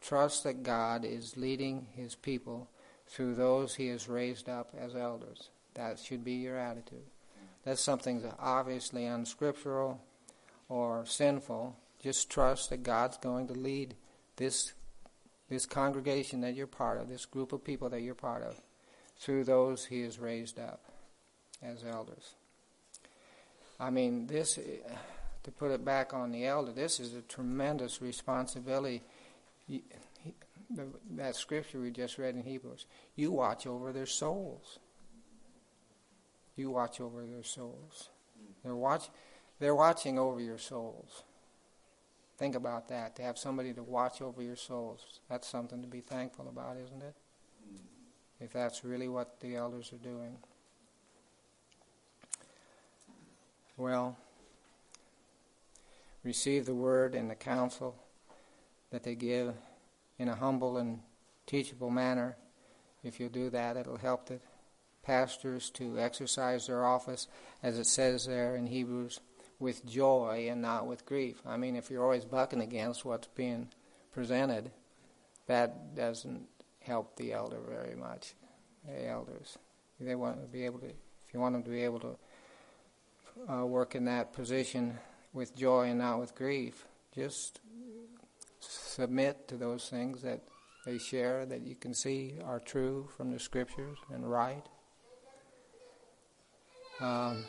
trust 0.00 0.44
that 0.44 0.62
God 0.62 1.04
is 1.04 1.36
leading 1.36 1.88
His 1.94 2.14
people 2.14 2.68
through 3.08 3.34
those 3.34 3.74
He 3.74 3.88
has 3.88 4.08
raised 4.08 4.48
up 4.48 4.70
as 4.78 4.94
elders. 4.94 5.50
That 5.74 5.98
should 5.98 6.24
be 6.24 6.34
your 6.34 6.56
attitude. 6.56 7.04
That's 7.64 7.80
something 7.80 8.22
that's 8.22 8.36
obviously 8.38 9.06
unscriptural 9.06 10.00
or 10.68 11.04
sinful. 11.04 11.76
Just 12.00 12.30
trust 12.30 12.70
that 12.70 12.84
God's 12.84 13.16
going 13.18 13.48
to 13.48 13.54
lead 13.54 13.96
this 14.36 14.72
this 15.48 15.66
congregation 15.66 16.40
that 16.40 16.56
you're 16.56 16.66
part 16.66 17.00
of, 17.00 17.08
this 17.08 17.24
group 17.24 17.52
of 17.52 17.62
people 17.62 17.88
that 17.88 18.02
you're 18.02 18.16
part 18.16 18.42
of, 18.42 18.60
through 19.16 19.44
those 19.44 19.84
He 19.84 20.02
has 20.02 20.18
raised 20.18 20.58
up 20.58 20.80
as 21.62 21.84
elders. 21.84 22.34
I 23.78 23.90
mean, 23.90 24.26
this 24.26 24.58
to 25.42 25.50
put 25.52 25.70
it 25.70 25.84
back 25.84 26.14
on 26.14 26.32
the 26.32 26.46
elder. 26.46 26.72
This 26.72 26.98
is 26.98 27.14
a 27.14 27.22
tremendous 27.22 28.00
responsibility. 28.02 29.02
that 31.10 31.36
scripture 31.36 31.80
we 31.80 31.90
just 31.90 32.18
read 32.18 32.34
in 32.34 32.42
Hebrews. 32.42 32.86
You 33.14 33.30
watch 33.30 33.66
over 33.66 33.92
their 33.92 34.06
souls 34.06 34.78
you 36.56 36.70
watch 36.70 37.00
over 37.00 37.24
their 37.24 37.42
souls. 37.42 38.08
They're 38.64 38.74
watch, 38.74 39.08
they're 39.60 39.74
watching 39.74 40.18
over 40.18 40.40
your 40.40 40.58
souls. 40.58 41.22
Think 42.38 42.54
about 42.54 42.88
that. 42.88 43.16
To 43.16 43.22
have 43.22 43.38
somebody 43.38 43.72
to 43.74 43.82
watch 43.82 44.20
over 44.20 44.42
your 44.42 44.56
souls, 44.56 45.20
that's 45.28 45.46
something 45.46 45.82
to 45.82 45.88
be 45.88 46.00
thankful 46.00 46.48
about, 46.48 46.76
isn't 46.78 47.02
it? 47.02 47.14
Mm. 47.70 47.78
If 48.40 48.52
that's 48.52 48.84
really 48.84 49.08
what 49.08 49.40
the 49.40 49.56
elders 49.56 49.92
are 49.92 50.02
doing. 50.02 50.36
Well, 53.78 54.16
receive 56.24 56.64
the 56.64 56.74
word 56.74 57.14
and 57.14 57.30
the 57.30 57.34
counsel 57.34 57.94
that 58.90 59.02
they 59.02 59.14
give 59.14 59.54
in 60.18 60.28
a 60.28 60.34
humble 60.34 60.78
and 60.78 61.00
teachable 61.46 61.90
manner. 61.90 62.36
If 63.04 63.20
you'll 63.20 63.28
do 63.28 63.50
that, 63.50 63.76
it'll 63.76 63.98
help 63.98 64.26
the 64.26 64.40
pastors 65.02 65.68
to 65.70 65.98
exercise 65.98 66.66
their 66.66 66.86
office, 66.86 67.28
as 67.62 67.78
it 67.78 67.86
says 67.86 68.26
there 68.26 68.56
in 68.56 68.66
Hebrews, 68.66 69.20
with 69.58 69.86
joy 69.86 70.48
and 70.50 70.62
not 70.62 70.86
with 70.86 71.04
grief. 71.04 71.42
I 71.46 71.58
mean, 71.58 71.76
if 71.76 71.90
you're 71.90 72.02
always 72.02 72.24
bucking 72.24 72.62
against 72.62 73.04
what's 73.04 73.28
being 73.28 73.68
presented, 74.10 74.70
that 75.46 75.94
doesn't 75.94 76.46
help 76.80 77.16
the 77.16 77.34
elder 77.34 77.58
very 77.68 77.94
much. 77.94 78.34
The 78.86 79.06
elders, 79.06 79.58
they 80.00 80.14
want 80.14 80.40
to 80.40 80.46
be 80.46 80.64
able 80.64 80.78
to. 80.78 80.86
If 80.86 81.34
you 81.34 81.40
want 81.40 81.54
them 81.54 81.62
to 81.64 81.70
be 81.70 81.84
able 81.84 82.00
to 82.00 82.16
uh, 83.50 83.64
work 83.66 83.94
in 83.94 84.04
that 84.06 84.32
position 84.32 84.98
with 85.32 85.54
joy 85.56 85.88
and 85.88 85.98
not 85.98 86.18
with 86.18 86.34
grief, 86.34 86.86
just 87.14 87.60
submit 88.60 89.48
to 89.48 89.56
those 89.56 89.88
things 89.88 90.22
that 90.22 90.40
they 90.84 90.98
share 90.98 91.44
that 91.46 91.62
you 91.62 91.74
can 91.74 91.92
see 91.92 92.34
are 92.44 92.60
true 92.60 93.08
from 93.16 93.32
the 93.32 93.38
scriptures 93.38 93.98
and 94.12 94.30
right. 94.30 94.64
Um, 97.00 97.44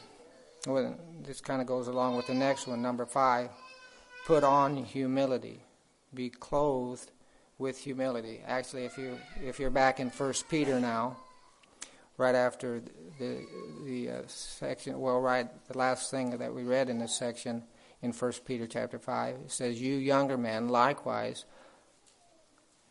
well, 0.65 0.97
this 1.21 1.39
kind 1.39 1.61
of 1.61 1.67
goes 1.67 1.87
along 1.87 2.17
with 2.17 2.27
the 2.27 2.33
next 2.33 2.67
one, 2.67 2.81
number 2.81 3.05
five. 3.05 3.49
Put 4.25 4.43
on 4.43 4.75
humility. 4.75 5.61
Be 6.13 6.29
clothed 6.29 7.11
with 7.57 7.77
humility. 7.77 8.41
Actually, 8.45 8.85
if 8.85 8.97
you 8.97 9.17
if 9.41 9.59
you're 9.59 9.69
back 9.69 9.99
in 9.99 10.09
First 10.09 10.49
Peter 10.49 10.79
now, 10.79 11.15
right 12.17 12.35
after 12.35 12.81
the 13.19 13.45
the 13.85 14.09
uh, 14.09 14.21
section, 14.27 14.99
well, 14.99 15.19
right 15.21 15.47
the 15.67 15.77
last 15.77 16.11
thing 16.11 16.37
that 16.37 16.53
we 16.53 16.63
read 16.63 16.89
in 16.89 16.99
this 16.99 17.17
section 17.17 17.63
in 18.01 18.11
First 18.11 18.45
Peter 18.45 18.67
chapter 18.67 18.99
five, 18.99 19.35
it 19.35 19.51
says, 19.51 19.81
"You 19.81 19.95
younger 19.95 20.37
men, 20.37 20.69
likewise." 20.69 21.45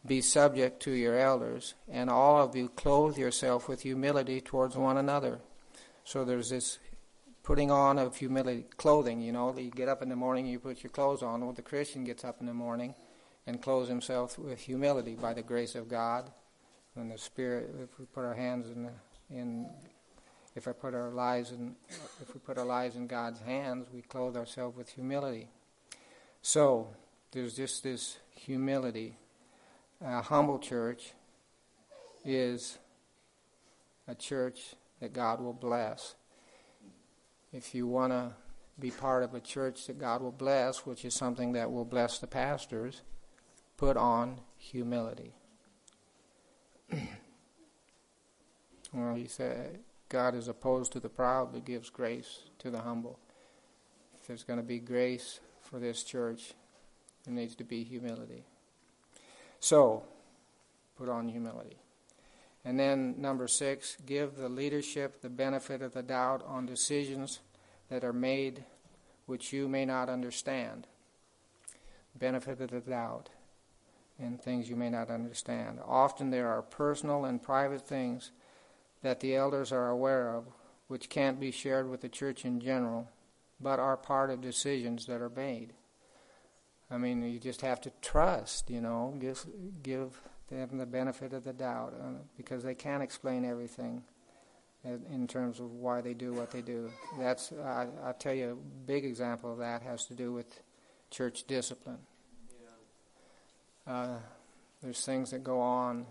Be 0.07 0.21
subject 0.21 0.81
to 0.83 0.93
your 0.93 1.19
elders, 1.19 1.75
and 1.91 2.09
all 2.09 2.41
of 2.41 2.55
you 2.55 2.69
clothe 2.69 3.19
yourself 3.19 3.69
with 3.69 3.83
humility 3.83 4.41
towards 4.41 4.77
one 4.77 4.97
another. 4.97 5.41
So 6.05 6.25
there's 6.25 6.51
this 6.51 6.79
putting 7.43 7.73
on 7.73 7.99
of 7.99 8.15
humility, 8.15 8.67
clothing. 8.77 9.21
You 9.21 9.33
know, 9.33 9.57
you 9.59 9.71
get 9.71 9.89
up 9.89 10.03
in 10.03 10.09
the 10.09 10.15
morning, 10.15 10.47
you 10.47 10.61
put 10.61 10.85
your 10.85 10.91
clothes 10.91 11.25
on. 11.25 11.41
Well, 11.41 11.53
the 11.53 11.63
Christian 11.63 12.05
gets 12.05 12.25
up 12.25 12.37
in 12.39 12.47
the 12.47 12.55
morning 12.55 12.95
and 13.49 13.61
clothes 13.61 13.89
himself 13.89 14.39
with 14.39 14.61
humility 14.61 15.17
by 15.17 15.35
the 15.35 15.43
grace 15.43 15.75
of 15.75 15.89
God. 15.89 16.31
And 16.95 17.11
the 17.11 17.19
Spirit, 17.19 17.75
if 17.83 17.99
we 17.99 18.05
put 18.07 18.25
our 18.25 18.35
hands 18.35 18.69
in, 18.69 18.89
in 19.31 19.69
if 20.57 20.67
I 20.67 20.73
put 20.73 20.95
our 20.95 21.11
lives 21.11 21.53
in, 21.53 21.77
if 22.23 22.33
we 22.33 22.41
put 22.41 22.57
our 22.57 22.65
lives 22.65 22.97
in 22.97 23.07
God's 23.07 23.41
hands, 23.41 23.89
we 23.93 24.01
clothe 24.01 24.37
ourselves 24.37 24.75
with 24.75 24.89
humility. 24.89 25.51
So 26.41 26.89
there's 27.31 27.55
just 27.55 27.83
this 27.83 28.17
humility. 28.35 29.19
A 30.01 30.23
humble 30.23 30.59
church 30.59 31.13
is 32.25 32.79
a 34.09 34.15
church 34.15 34.75
that 35.01 35.13
God 35.13 35.43
will 35.43 35.53
bless. 35.53 36.15
If 37.53 37.75
you 37.75 37.87
want 37.87 38.13
to 38.13 38.33
be 38.79 38.91
part 38.91 39.25
of 39.25 39.35
a 39.35 39.41
church 39.41 39.87
that 39.87 39.99
God 39.99 40.23
will 40.23 40.33
bless, 40.33 40.87
which 40.87 41.05
is 41.05 41.15
something 41.15 41.53
that 41.53 41.71
will 41.71 41.85
bless 41.85 42.19
the 42.19 42.27
pastors, 42.27 43.03
put 43.77 43.99
on 43.99 44.41
humility. 44.57 45.35
well, 48.93 49.15
he 49.15 49.27
said, 49.27 49.81
God 50.09 50.35
is 50.35 50.49
opposed 50.49 50.93
to 50.93 51.01
the 51.01 51.09
proud, 51.09 51.53
but 51.53 51.65
gives 51.65 51.91
grace 51.91 52.41
to 52.59 52.71
the 52.71 52.81
humble. 52.81 53.19
If 54.15 54.27
there's 54.27 54.45
going 54.45 54.59
to 54.59 54.65
be 54.65 54.79
grace 54.79 55.41
for 55.61 55.79
this 55.79 56.03
church, 56.03 56.55
there 57.25 57.35
needs 57.35 57.55
to 57.57 57.65
be 57.65 57.83
humility. 57.83 58.45
So, 59.61 60.05
put 60.97 61.09
on 61.09 61.29
humility. 61.29 61.79
And 62.65 62.79
then 62.79 63.15
number 63.19 63.47
six, 63.47 63.97
give 64.07 64.37
the 64.37 64.49
leadership 64.49 65.21
the 65.21 65.29
benefit 65.29 65.83
of 65.83 65.93
the 65.93 66.03
doubt 66.03 66.43
on 66.47 66.67
decisions 66.67 67.41
that 67.89 68.05
are 68.05 68.13
made 68.13 68.65
which 69.27 69.53
you 69.53 69.69
may 69.69 69.85
not 69.85 70.09
understand. 70.09 70.87
Benefit 72.19 72.61
of 72.61 72.71
the 72.71 72.81
doubt 72.81 73.29
in 74.19 74.39
things 74.39 74.69
you 74.69 74.77
may 74.77 74.91
not 74.91 75.11
understand. 75.11 75.79
Often 75.87 76.31
there 76.31 76.49
are 76.49 76.63
personal 76.63 77.25
and 77.25 77.43
private 77.43 77.87
things 77.87 78.31
that 79.07 79.21
the 79.21 79.37
elders 79.37 79.71
are 79.71 79.89
aware 79.89 80.35
of 80.35 80.47
which 80.89 81.09
can't 81.09 81.39
be 81.39 81.53
shared 81.53 81.89
with 81.89 82.01
the 82.01 82.09
church 82.09 82.45
in 82.45 82.59
general, 82.59 83.09
but 83.61 83.79
are 83.79 83.97
part 83.97 84.31
of 84.31 84.41
decisions 84.41 85.07
that 85.07 85.21
are 85.21 85.31
made. 85.31 85.73
I 86.91 86.99
mean, 86.99 87.23
you 87.23 87.39
just 87.39 87.61
have 87.61 87.81
to 87.83 87.93
trust, 88.03 88.69
you 88.69 88.81
know, 88.81 89.15
give, 89.21 89.47
give 89.85 90.21
them 90.51 90.79
the 90.79 90.87
benefit 90.87 91.33
of 91.33 91.45
the 91.45 91.53
doubt 91.53 91.95
uh, 92.01 92.07
because 92.37 92.65
they 92.65 92.75
can't 92.75 93.03
explain 93.03 93.45
everything 93.45 94.03
in 94.85 95.29
terms 95.29 95.61
of 95.61 95.71
why 95.71 96.01
they 96.01 96.15
do 96.15 96.33
what 96.33 96.51
they 96.51 96.63
do. 96.63 96.91
That's 97.17 97.53
I, 97.53 97.87
I'll 98.05 98.15
tell 98.15 98.35
you 98.35 98.53
a 98.53 98.87
big 98.87 99.05
example 99.05 99.53
of 99.53 99.59
that 99.59 99.83
has 99.83 100.07
to 100.07 100.15
do 100.15 100.33
with 100.33 100.63
church 101.11 101.45
discipline. 101.47 101.99
Yeah. 103.87 103.93
Uh, 103.93 104.19
there's 104.83 105.05
things 105.05 105.31
that 105.31 105.45
go 105.45 105.61
on 105.61 106.07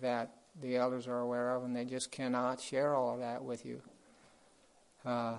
that 0.00 0.35
the 0.60 0.76
elders 0.76 1.06
are 1.06 1.20
aware 1.20 1.54
of, 1.54 1.64
and 1.64 1.74
they 1.74 1.84
just 1.84 2.10
cannot 2.10 2.60
share 2.60 2.94
all 2.94 3.14
of 3.14 3.20
that 3.20 3.44
with 3.44 3.64
you. 3.64 3.82
Uh, 5.04 5.34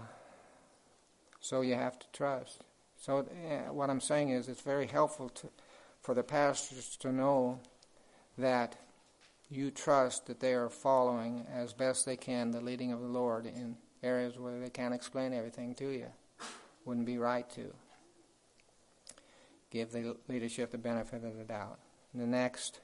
so 1.40 1.62
you 1.62 1.76
have 1.76 1.98
to 2.00 2.08
trust. 2.14 2.62
So 3.00 3.20
uh, 3.20 3.74
what 3.74 3.90
I'm 3.90 4.02
saying 4.02 4.30
is, 4.30 4.48
it's 4.48 4.62
very 4.62 4.88
helpful 4.88 5.30
to, 5.30 5.50
for 6.02 6.14
the 6.14 6.24
pastors 6.24 6.96
to 6.98 7.12
know 7.12 7.60
that 8.38 8.76
you 9.50 9.72
trust 9.72 10.26
that 10.28 10.40
they 10.40 10.54
are 10.54 10.70
following 10.70 11.46
as 11.52 11.74
best 11.74 12.06
they 12.06 12.18
can 12.18 12.52
the 12.52 12.62
leading 12.62 12.92
of 12.92 13.02
the 13.02 13.08
Lord 13.08 13.46
in 13.46 13.78
areas 14.04 14.38
where 14.38 14.60
they 14.60 14.70
can't 14.70 14.94
explain 14.94 15.34
everything 15.34 15.74
to 15.76 15.90
you. 15.90 16.08
Wouldn't 16.86 17.06
be 17.06 17.18
right 17.18 17.50
to. 17.52 17.74
Give 19.70 19.92
the 19.92 20.16
leadership 20.28 20.72
the 20.72 20.78
benefit 20.78 21.24
of 21.24 21.38
the 21.38 21.44
doubt. 21.44 21.80
And 22.14 22.22
the 22.22 22.28
next 22.28 22.80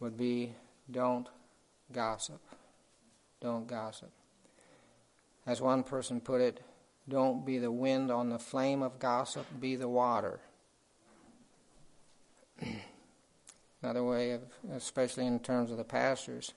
would 0.00 0.16
be 0.16 0.54
don't 0.90 1.28
gossip. 1.92 2.40
Don't 3.40 3.66
gossip. 3.66 4.10
As 5.46 5.60
one 5.60 5.82
person 5.82 6.20
put 6.20 6.40
it, 6.40 6.60
don't 7.08 7.46
be 7.46 7.58
the 7.58 7.70
wind 7.70 8.10
on 8.10 8.30
the 8.30 8.38
flame 8.38 8.82
of 8.82 8.98
gossip, 8.98 9.46
be 9.60 9.76
the 9.76 9.88
water. 9.88 10.40
another 13.82 14.04
way 14.04 14.32
of, 14.32 14.42
especially 14.72 15.26
in 15.26 15.38
terms 15.38 15.70
of 15.70 15.76
the 15.76 15.84
pastors, 15.84 16.54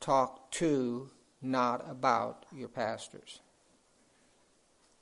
talk 0.00 0.50
to, 0.52 1.10
not 1.42 1.84
about 1.88 2.46
your 2.52 2.68
pastors. 2.68 3.40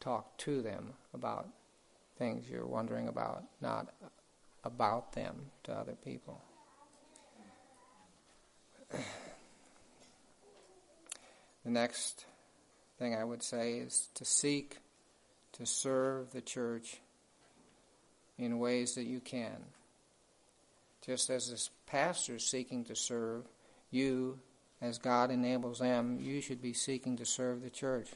Talk 0.01 0.37
to 0.39 0.63
them 0.63 0.95
about 1.15 1.49
things 2.19 2.49
you're 2.49 2.67
wondering 2.67 3.09
about, 3.09 3.45
not 3.61 3.95
about 4.65 5.13
them 5.13 5.51
to 5.65 5.73
other 5.73 5.97
people. 6.05 6.43
The 8.91 9.01
next 11.71 12.25
thing 12.99 13.15
I 13.15 13.25
would 13.25 13.43
say 13.43 13.75
is 13.79 14.09
to 14.15 14.25
seek 14.25 14.79
to 15.53 15.67
serve 15.67 16.33
the 16.33 16.41
church 16.41 16.99
in 18.39 18.59
ways 18.59 18.95
that 18.95 19.05
you 19.05 19.21
can. 19.21 19.65
Just 21.05 21.31
as 21.31 21.51
this 21.51 21.71
pastor 21.87 22.37
is 22.37 22.47
seeking 22.47 22.85
to 22.85 22.97
serve, 22.97 23.45
you, 23.91 24.39
as 24.81 24.99
God 24.99 25.31
enables 25.31 25.79
them, 25.79 26.19
you 26.21 26.41
should 26.41 26.63
be 26.63 26.73
seeking 26.73 27.17
to 27.17 27.27
serve 27.27 27.63
the 27.63 27.71
church. 27.71 28.09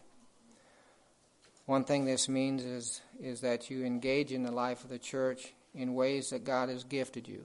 One 1.67 1.85
thing 1.85 2.05
this 2.05 2.29
means 2.29 2.63
is, 2.63 3.01
is 3.21 3.41
that 3.41 3.71
you 3.71 3.85
engage 3.85 4.33
in 4.33 4.43
the 4.43 4.53
life 4.53 4.85
of 4.85 4.91
the 4.91 4.99
church 4.99 5.55
in 5.75 5.95
ways 5.95 6.31
that 6.31 6.45
God 6.45 6.69
has 6.69 6.85
gifted 6.85 7.27
you. 7.27 7.45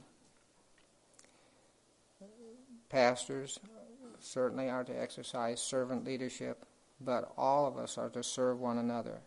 Pastors 2.90 3.60
uh, 3.64 4.08
certainly 4.20 4.70
are 4.70 4.84
to 4.84 5.00
exercise 5.00 5.62
servant 5.62 6.06
leadership, 6.06 6.66
but 7.00 7.32
all 7.38 7.68
of 7.68 7.78
us 7.78 7.98
are 7.98 8.10
to 8.10 8.24
serve 8.24 8.60
one 8.60 8.78
another. 8.78 9.20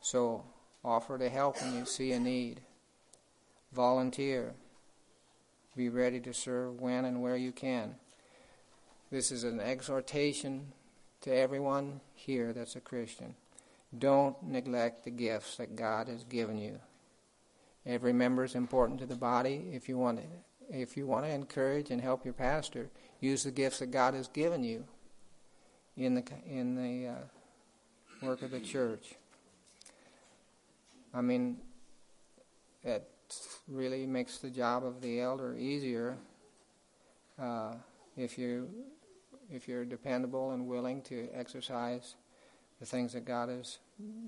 So 0.00 0.44
offer 0.84 1.18
to 1.18 1.28
help 1.28 1.60
when 1.60 1.74
you 1.74 1.84
see 1.84 2.12
a 2.12 2.20
need. 2.20 2.60
Volunteer. 3.72 4.54
Be 5.76 5.88
ready 5.88 6.20
to 6.20 6.32
serve 6.32 6.80
when 6.80 7.04
and 7.04 7.20
where 7.20 7.36
you 7.36 7.52
can. 7.52 7.96
This 9.10 9.30
is 9.30 9.44
an 9.44 9.60
exhortation 9.60 10.72
to 11.22 11.34
everyone 11.34 12.00
here 12.14 12.52
that's 12.52 12.76
a 12.76 12.80
Christian. 12.80 13.34
Don't 13.96 14.40
neglect 14.42 15.04
the 15.04 15.10
gifts 15.10 15.56
that 15.56 15.76
God 15.76 16.08
has 16.08 16.24
given 16.24 16.58
you. 16.58 16.80
Every 17.84 18.12
member 18.12 18.44
is 18.44 18.54
important 18.54 19.00
to 19.00 19.06
the 19.06 19.16
body. 19.16 19.66
If 19.72 19.88
you 19.88 19.98
want 19.98 20.20
if 20.70 20.96
you 20.96 21.06
want 21.06 21.24
to 21.24 21.30
encourage 21.30 21.90
and 21.90 22.00
help 22.00 22.24
your 22.24 22.34
pastor, 22.34 22.88
use 23.20 23.44
the 23.44 23.50
gifts 23.50 23.78
that 23.78 23.90
God 23.90 24.14
has 24.14 24.28
given 24.28 24.64
you 24.64 24.84
in 25.96 26.14
the 26.14 26.24
in 26.46 26.74
the 26.74 27.08
uh, 27.08 28.26
work 28.26 28.42
of 28.42 28.50
the 28.50 28.60
church. 28.60 29.14
I 31.14 31.20
mean, 31.20 31.56
it 32.84 33.08
really 33.68 34.06
makes 34.06 34.38
the 34.38 34.50
job 34.50 34.84
of 34.84 35.00
the 35.00 35.20
elder 35.20 35.56
easier 35.56 36.16
uh, 37.40 37.74
if 38.16 38.38
you 38.38 38.68
if 39.50 39.68
you're 39.68 39.84
dependable 39.84 40.50
and 40.50 40.66
willing 40.66 41.02
to 41.02 41.28
exercise 41.32 42.16
the 42.80 42.86
things 42.86 43.12
that 43.12 43.24
God 43.24 43.48
has 43.48 43.78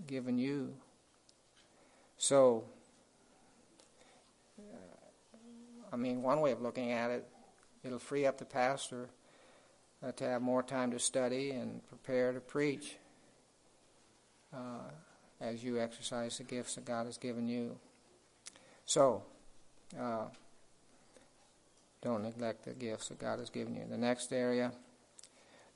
given 0.06 0.38
you. 0.38 0.74
So, 2.16 2.64
I 5.92 5.96
mean, 5.96 6.22
one 6.22 6.40
way 6.40 6.52
of 6.52 6.60
looking 6.60 6.92
at 6.92 7.10
it, 7.10 7.26
it'll 7.84 7.98
free 7.98 8.26
up 8.26 8.38
the 8.38 8.44
pastor 8.44 9.08
uh, 10.02 10.12
to 10.12 10.24
have 10.24 10.42
more 10.42 10.62
time 10.62 10.90
to 10.92 10.98
study 10.98 11.50
and 11.50 11.86
prepare 11.88 12.32
to 12.32 12.40
preach 12.40 12.96
uh, 14.54 14.90
as 15.40 15.62
you 15.62 15.80
exercise 15.80 16.38
the 16.38 16.44
gifts 16.44 16.74
that 16.74 16.84
God 16.84 17.06
has 17.06 17.16
given 17.16 17.48
you. 17.48 17.76
So, 18.84 19.22
uh, 19.98 20.26
don't 22.00 22.22
neglect 22.22 22.64
the 22.64 22.74
gifts 22.74 23.08
that 23.08 23.18
God 23.18 23.38
has 23.38 23.50
given 23.50 23.74
you. 23.74 23.84
The 23.88 23.98
next 23.98 24.32
area, 24.32 24.72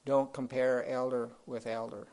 don't 0.04 0.32
compare 0.32 0.86
elder 0.88 1.30
with 1.46 1.66
elder. 1.66 2.06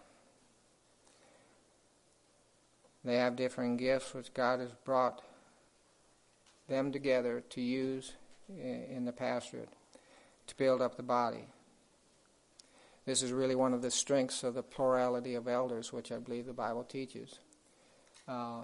They 3.03 3.17
have 3.17 3.35
different 3.35 3.77
gifts 3.77 4.13
which 4.13 4.33
God 4.33 4.59
has 4.59 4.71
brought 4.83 5.21
them 6.69 6.91
together 6.91 7.43
to 7.49 7.61
use 7.61 8.13
in 8.47 9.05
the 9.05 9.11
pastorate 9.11 9.69
to 10.47 10.55
build 10.55 10.81
up 10.81 10.97
the 10.97 11.03
body. 11.03 11.45
This 13.05 13.21
is 13.21 13.31
really 13.31 13.55
one 13.55 13.73
of 13.73 13.81
the 13.81 13.91
strengths 13.91 14.43
of 14.43 14.53
the 14.53 14.63
plurality 14.63 15.35
of 15.35 15.47
elders, 15.47 15.91
which 15.91 16.11
I 16.11 16.17
believe 16.17 16.45
the 16.45 16.53
Bible 16.53 16.83
teaches. 16.83 17.39
Uh, 18.27 18.61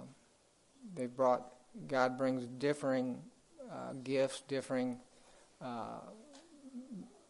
they 0.94 1.06
brought 1.06 1.52
God 1.88 2.16
brings 2.16 2.46
differing 2.46 3.22
uh, 3.70 3.92
gifts, 4.02 4.42
differing 4.48 4.98
uh, 5.60 6.00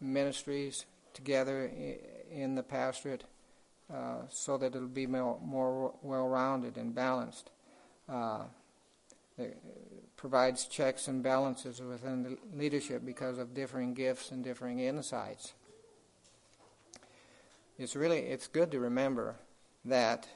ministries 0.01 0.85
together 1.15 1.71
in 2.31 2.55
the 2.55 2.63
pastorate 2.63 3.25
uh, 3.93 4.23
so 4.29 4.59
that 4.59 4.75
it'll 4.75 4.89
be 4.89 5.07
more, 5.07 5.39
more 5.43 5.95
well 6.03 6.29
rounded 6.29 6.77
and 6.77 6.95
balanced. 6.95 7.51
Uh, 8.09 8.45
provides 10.17 10.67
checks 10.67 11.09
and 11.09 11.23
balances 11.23 11.81
within 11.81 12.23
the 12.23 12.39
leadership 12.55 13.05
because 13.05 13.39
of 13.39 13.55
differing 13.55 13.95
gifts 13.95 14.31
and 14.31 14.43
differing 14.43 14.81
insights. 14.81 15.53
It's 17.79 17.95
really 17.95 18.19
it's 18.19 18.47
good 18.47 18.71
to 18.71 18.81
remember 18.81 19.37
that 19.85 20.27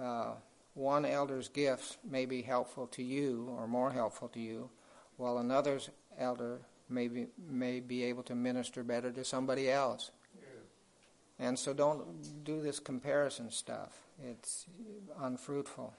uh, 0.00 0.32
one 0.74 1.04
elder's 1.04 1.48
gifts 1.48 1.98
may 2.08 2.24
be 2.24 2.42
helpful 2.42 2.86
to 2.86 3.02
you 3.02 3.54
or 3.58 3.66
more 3.66 3.90
helpful 3.90 4.28
to 4.28 4.40
you, 4.40 4.70
while 5.16 5.38
another's 5.38 5.90
elder 6.18 6.60
may 6.88 7.08
be, 7.08 7.26
may 7.50 7.80
be 7.80 8.04
able 8.04 8.22
to 8.22 8.34
minister 8.34 8.82
better 8.82 9.10
to 9.10 9.24
somebody 9.24 9.70
else. 9.70 10.10
And 11.38 11.58
so 11.58 11.72
don't 11.72 12.44
do 12.44 12.60
this 12.60 12.80
comparison 12.80 13.50
stuff. 13.50 14.06
It's 14.22 14.66
unfruitful. 15.20 15.94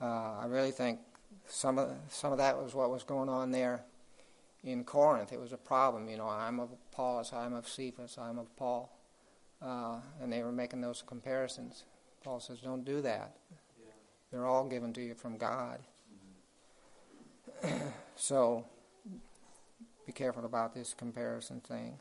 Uh, 0.00 0.04
I 0.40 0.46
really 0.46 0.72
think 0.72 0.98
some 1.46 1.78
of 1.78 1.90
some 2.08 2.32
of 2.32 2.38
that 2.38 2.62
was 2.62 2.74
what 2.74 2.90
was 2.90 3.02
going 3.02 3.28
on 3.28 3.50
there 3.50 3.84
in 4.62 4.84
Corinth. 4.84 5.32
It 5.32 5.40
was 5.40 5.52
a 5.52 5.56
problem. 5.56 6.08
You 6.08 6.18
know, 6.18 6.28
I'm 6.28 6.60
of 6.60 6.70
Apollos, 6.92 7.32
I'm 7.32 7.54
of 7.54 7.68
Cephas, 7.68 8.18
I'm 8.18 8.38
of 8.38 8.54
Paul, 8.56 8.90
uh, 9.62 9.96
and 10.22 10.32
they 10.32 10.42
were 10.42 10.52
making 10.52 10.80
those 10.80 11.02
comparisons. 11.06 11.84
Paul 12.22 12.40
says, 12.40 12.60
don't 12.60 12.84
do 12.84 13.00
that. 13.00 13.36
They're 14.30 14.46
all 14.46 14.68
given 14.68 14.92
to 14.92 15.02
you 15.02 15.14
from 15.14 15.38
God. 15.38 15.80
Mm-hmm. 17.64 17.88
so 18.16 18.64
be 20.06 20.12
careful 20.12 20.44
about 20.44 20.74
this 20.74 20.94
comparison 20.94 21.60
thing. 21.60 21.98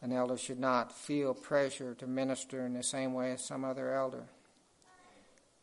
An 0.00 0.12
elder 0.12 0.36
should 0.36 0.60
not 0.60 0.92
feel 0.92 1.34
pressure 1.34 1.94
to 1.94 2.06
minister 2.06 2.64
in 2.64 2.74
the 2.74 2.84
same 2.84 3.14
way 3.14 3.32
as 3.32 3.44
some 3.44 3.64
other 3.64 3.92
elder. 3.92 4.24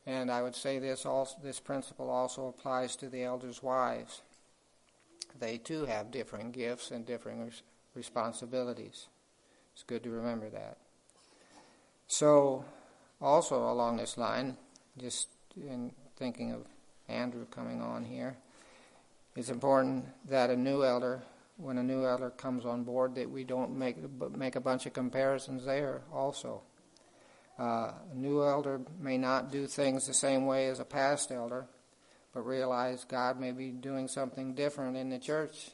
And 0.08 0.32
I 0.32 0.42
would 0.42 0.56
say 0.56 0.78
this 0.80 1.06
also, 1.06 1.36
this 1.44 1.60
principle 1.60 2.10
also 2.10 2.48
applies 2.48 2.96
to 2.98 3.10
the 3.10 3.24
elders' 3.24 3.64
wives. 3.64 4.22
They 5.40 5.58
too 5.58 5.86
have 5.86 6.12
differing 6.12 6.52
gifts 6.52 6.92
and 6.92 7.06
differing 7.06 7.46
res- 7.46 7.64
responsibilities. 7.96 9.08
It's 9.74 9.84
good 9.84 10.04
to 10.04 10.10
remember 10.10 10.50
that. 10.50 10.78
So, 12.08 12.64
also 13.20 13.70
along 13.70 13.98
this 13.98 14.18
line, 14.18 14.58
just 14.98 15.28
in 15.58 15.92
thinking 16.18 16.52
of 16.52 16.66
Andrew 17.10 17.46
coming 17.46 17.82
on 17.82 18.06
here, 18.06 18.38
it's 19.36 19.50
important 19.50 20.06
that 20.30 20.50
a 20.50 20.56
new 20.56 20.84
elder, 20.84 21.24
when 21.58 21.78
a 21.78 21.84
new 21.84 22.06
elder 22.06 22.30
comes 22.30 22.66
on 22.66 22.84
board, 22.84 23.16
that 23.16 23.30
we 23.30 23.44
don't 23.44 23.78
make 23.78 23.98
make 24.38 24.56
a 24.56 24.62
bunch 24.62 24.86
of 24.86 24.94
comparisons 24.94 25.66
there. 25.66 26.04
Also, 26.14 26.62
uh, 27.58 27.92
a 28.12 28.16
new 28.16 28.44
elder 28.44 28.82
may 29.00 29.18
not 29.18 29.52
do 29.52 29.66
things 29.68 30.08
the 30.08 30.14
same 30.14 30.46
way 30.46 30.68
as 30.68 30.80
a 30.80 30.86
past 30.86 31.32
elder, 31.32 31.68
but 32.34 32.46
realize 32.46 33.06
God 33.06 33.40
may 33.40 33.52
be 33.52 33.70
doing 33.70 34.08
something 34.08 34.56
different 34.56 34.98
in 34.98 35.10
the 35.10 35.20
church. 35.20 35.72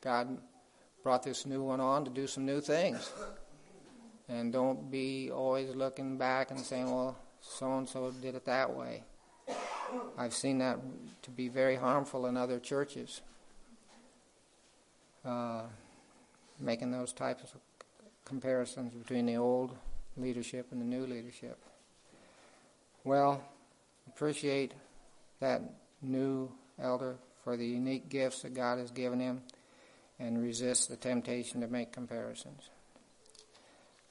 God 0.00 0.38
brought 1.02 1.22
this 1.22 1.44
new 1.44 1.62
one 1.62 1.80
on 1.80 2.04
to 2.06 2.10
do 2.10 2.26
some 2.26 2.46
new 2.46 2.60
things. 2.60 3.12
And 4.26 4.52
don't 4.52 4.90
be 4.90 5.30
always 5.30 5.74
looking 5.74 6.16
back 6.16 6.50
and 6.50 6.60
saying, 6.60 6.90
well, 6.90 7.18
so 7.40 7.76
and 7.76 7.86
so 7.86 8.10
did 8.10 8.34
it 8.34 8.46
that 8.46 8.74
way. 8.74 9.02
I've 10.16 10.32
seen 10.32 10.58
that 10.58 10.78
to 11.22 11.30
be 11.30 11.48
very 11.48 11.76
harmful 11.76 12.24
in 12.26 12.38
other 12.38 12.58
churches. 12.58 13.20
Uh, 15.24 15.62
making 16.58 16.90
those 16.90 17.12
types 17.12 17.42
of 17.54 17.60
comparisons 18.24 18.94
between 18.94 19.26
the 19.26 19.36
old 19.36 19.76
leadership 20.16 20.68
and 20.70 20.80
the 20.80 20.84
new 20.84 21.06
leadership. 21.06 21.58
Well, 23.04 23.42
appreciate 24.08 24.72
that 25.40 25.62
new 26.02 26.50
elder 26.80 27.16
for 27.42 27.56
the 27.56 27.66
unique 27.66 28.08
gifts 28.08 28.42
that 28.42 28.54
God 28.54 28.78
has 28.78 28.90
given 28.90 29.20
him 29.20 29.42
and 30.18 30.40
resist 30.40 30.88
the 30.88 30.96
temptation 30.96 31.60
to 31.60 31.66
make 31.66 31.92
comparisons. 31.92 32.70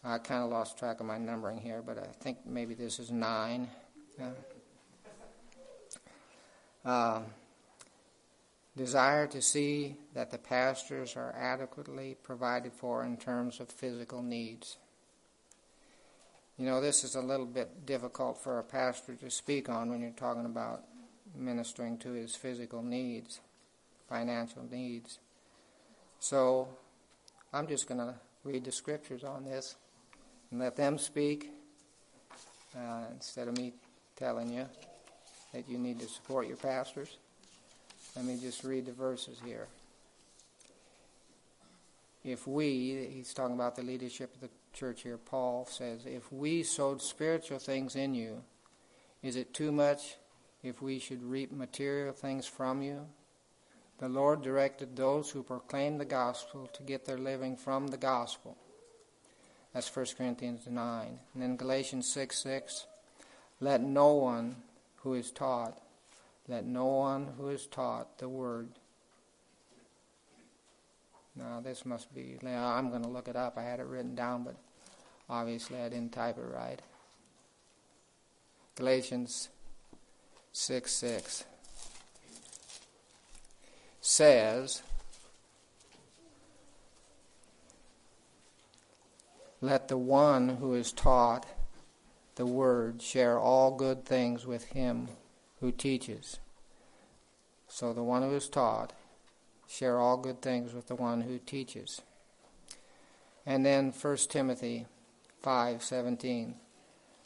I 0.04 0.18
kind 0.18 0.44
of 0.44 0.50
lost 0.50 0.78
track 0.78 1.00
of 1.00 1.06
my 1.06 1.18
numbering 1.18 1.60
here, 1.60 1.82
but 1.82 1.98
I 1.98 2.08
think 2.22 2.46
maybe 2.46 2.74
this 2.74 3.00
is 3.00 3.10
nine. 3.10 3.70
Uh, 6.84 7.22
Desire 8.76 9.28
to 9.28 9.42
see 9.42 9.98
that 10.16 10.32
the 10.32 10.40
pastors 10.40 11.16
are 11.16 11.32
adequately 11.38 12.18
provided 12.24 12.74
for 12.74 13.04
in 13.04 13.18
terms 13.18 13.60
of 13.60 13.70
physical 13.70 14.24
needs. 14.24 14.78
You 16.64 16.70
know, 16.70 16.80
this 16.80 17.04
is 17.04 17.16
a 17.16 17.22
little 17.22 17.46
bit 17.46 17.86
difficult 17.86 18.42
for 18.42 18.60
a 18.60 18.64
pastor 18.64 19.16
to 19.16 19.30
speak 19.30 19.68
on 19.68 19.90
when 19.90 20.00
you're 20.00 20.12
talking 20.12 20.46
about 20.46 20.86
ministering 21.36 21.98
to 21.98 22.14
his 22.14 22.38
physical 22.38 22.82
needs, 22.82 23.42
financial 24.08 24.64
needs. 24.72 25.20
So 26.22 26.70
I'm 27.52 27.68
just 27.68 27.90
going 27.90 27.98
to 27.98 28.16
read 28.46 28.64
the 28.64 28.72
scriptures 28.72 29.26
on 29.26 29.44
this 29.44 29.76
and 30.52 30.62
let 30.62 30.78
them 30.78 30.98
speak 30.98 31.52
uh, 32.78 33.08
instead 33.12 33.50
of 33.50 33.58
me 33.58 33.74
telling 34.16 34.50
you 34.50 34.66
that 35.52 35.68
you 35.68 35.78
need 35.78 36.00
to 36.00 36.08
support 36.08 36.48
your 36.48 36.56
pastors. 36.56 37.18
Let 38.16 38.24
me 38.24 38.40
just 38.42 38.64
read 38.64 38.86
the 38.86 38.94
verses 38.94 39.38
here. 39.46 39.68
If 42.24 42.48
we, 42.48 43.10
he's 43.12 43.34
talking 43.34 43.56
about 43.56 43.76
the 43.76 43.84
leadership 43.84 44.34
of 44.36 44.40
the 44.40 44.50
church 44.74 45.04
here, 45.04 45.18
Paul 45.18 45.68
says, 45.70 46.06
if 46.06 46.32
we 46.32 46.64
sowed 46.64 47.02
spiritual 47.02 47.60
things 47.60 47.96
in 47.96 48.14
you, 48.14 48.44
is 49.22 49.36
it 49.36 49.54
too 49.54 49.72
much 49.72 50.18
if 50.64 50.82
we 50.82 51.00
should 51.00 51.24
reap 51.24 51.52
material 51.52 52.14
things 52.14 52.46
from 52.46 52.82
you? 52.82 53.08
The 54.00 54.10
Lord 54.10 54.42
directed 54.42 54.96
those 54.96 55.30
who 55.30 55.44
proclaim 55.44 55.98
the 55.98 56.06
gospel 56.06 56.68
to 56.74 56.84
get 56.84 57.06
their 57.06 57.18
living 57.18 57.56
from 57.56 57.88
the 57.88 57.98
gospel. 57.98 58.58
That's 59.74 59.96
1 59.96 60.08
Corinthians 60.18 60.68
9. 60.68 61.20
And 61.34 61.44
then 61.44 61.56
Galatians 61.56 62.12
6 62.12 62.38
6. 62.38 62.86
Let 63.60 63.82
no 63.82 64.14
one 64.14 64.58
who 64.98 65.14
is 65.14 65.32
taught, 65.32 65.80
let 66.48 66.66
no 66.66 66.86
one 66.86 67.34
who 67.38 67.50
is 67.50 67.66
taught 67.68 68.18
the 68.18 68.28
word. 68.28 68.70
Now, 71.36 71.62
this 71.64 71.86
must 71.86 72.14
be, 72.14 72.38
I'm 72.46 72.90
going 72.90 73.02
to 73.02 73.10
look 73.10 73.28
it 73.28 73.36
up. 73.36 73.58
I 73.58 73.64
had 73.64 73.80
it 73.80 73.88
written 73.88 74.14
down, 74.14 74.44
but 74.44 74.56
obviously 75.30 75.80
I 75.80 75.90
didn't 75.90 76.12
type 76.14 76.38
it 76.38 76.42
right. 76.42 76.82
Galatians 78.76 79.50
6 80.52 80.92
6 80.92 81.46
says, 84.02 84.84
Let 89.62 89.88
the 89.88 89.98
one 89.98 90.50
who 90.58 90.74
is 90.74 90.92
taught 90.92 91.46
the 92.36 92.46
word 92.46 93.02
share 93.02 93.40
all 93.40 93.72
good 93.72 94.06
things 94.06 94.46
with 94.46 94.66
him 94.66 95.08
who 95.62 95.72
teaches. 95.72 96.40
So 97.68 97.94
the 97.94 98.04
one 98.04 98.24
who 98.24 98.36
is 98.36 98.50
taught 98.50 98.92
share 99.74 99.98
all 99.98 100.18
good 100.18 100.42
things 100.42 100.72
with 100.74 100.88
the 100.88 100.96
one 100.96 101.22
who 101.22 101.40
teaches. 101.40 102.02
And 103.46 103.66
then 103.66 103.92
1 103.92 104.30
Timothy 104.30 104.86
5:17 105.44 106.56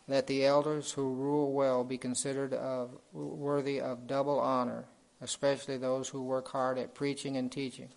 Let 0.08 0.28
the 0.28 0.46
elders 0.46 0.94
who 0.94 1.14
rule 1.14 1.52
well 1.52 1.84
be 1.84 1.98
considered 1.98 2.54
of, 2.54 2.98
worthy 3.12 3.82
of 3.82 4.08
double 4.08 4.40
honor, 4.40 4.86
especially 5.20 5.78
those 5.78 6.08
who 6.08 6.24
work 6.24 6.48
hard 6.48 6.78
at 6.78 6.96
preaching 6.96 7.36
and 7.36 7.52
teaching. 7.52 7.90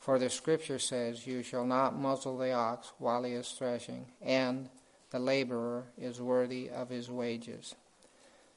For 0.00 0.18
the 0.18 0.30
scripture 0.30 0.80
says, 0.80 1.26
You 1.26 1.44
shall 1.44 1.64
not 1.64 1.96
muzzle 1.96 2.36
the 2.36 2.52
ox 2.52 2.92
while 2.98 3.22
he 3.22 3.32
is 3.32 3.50
threshing, 3.50 4.06
and 4.20 4.68
the 5.10 5.20
laborer 5.20 5.84
is 5.96 6.20
worthy 6.20 6.68
of 6.68 6.88
his 6.88 7.08
wages. 7.08 7.76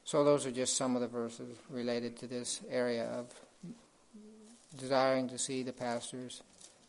So, 0.03 0.23
those 0.23 0.47
are 0.47 0.51
just 0.51 0.75
some 0.75 0.95
of 0.95 1.01
the 1.01 1.07
verses 1.07 1.55
related 1.69 2.17
to 2.17 2.27
this 2.27 2.61
area 2.69 3.05
of 3.05 3.31
desiring 4.79 5.27
to 5.29 5.37
see 5.37 5.61
the 5.61 5.73
pastors 5.73 6.41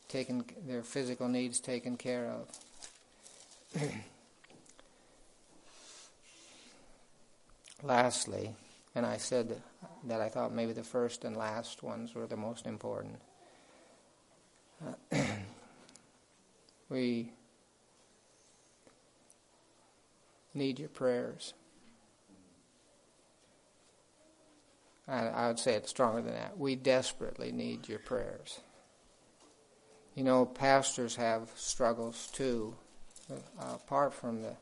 taken, 0.08 0.44
their 0.66 0.82
physical 0.82 1.28
needs 1.28 1.60
taken 1.60 1.96
care 1.96 2.32
of. 2.32 2.48
Lastly, 7.82 8.54
and 8.94 9.04
I 9.04 9.16
said 9.16 9.60
that 10.04 10.20
I 10.20 10.28
thought 10.28 10.52
maybe 10.52 10.72
the 10.72 10.82
first 10.82 11.24
and 11.24 11.36
last 11.36 11.82
ones 11.82 12.14
were 12.14 12.26
the 12.26 12.36
most 12.36 12.66
important. 12.66 13.20
we 16.88 17.32
need 20.54 20.78
your 20.78 20.88
prayers. 20.88 21.54
I, 25.10 25.26
I 25.26 25.48
would 25.48 25.58
say 25.58 25.74
it 25.74 25.88
stronger 25.88 26.22
than 26.22 26.34
that. 26.34 26.56
We 26.56 26.76
desperately 26.76 27.50
need 27.50 27.88
your 27.88 27.98
prayers. 27.98 28.60
You 30.14 30.24
know, 30.24 30.46
pastors 30.46 31.16
have 31.16 31.50
struggles 31.56 32.28
too, 32.32 32.74
uh, 33.30 33.74
apart 33.74 34.14
from 34.14 34.42
the 34.42 34.54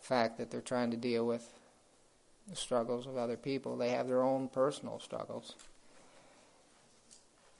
fact 0.00 0.38
that 0.38 0.50
they're 0.50 0.60
trying 0.60 0.90
to 0.92 0.96
deal 0.96 1.26
with 1.26 1.52
the 2.48 2.56
struggles 2.56 3.06
of 3.06 3.16
other 3.16 3.36
people. 3.36 3.76
They 3.76 3.90
have 3.90 4.08
their 4.08 4.22
own 4.22 4.48
personal 4.48 4.98
struggles 5.00 5.54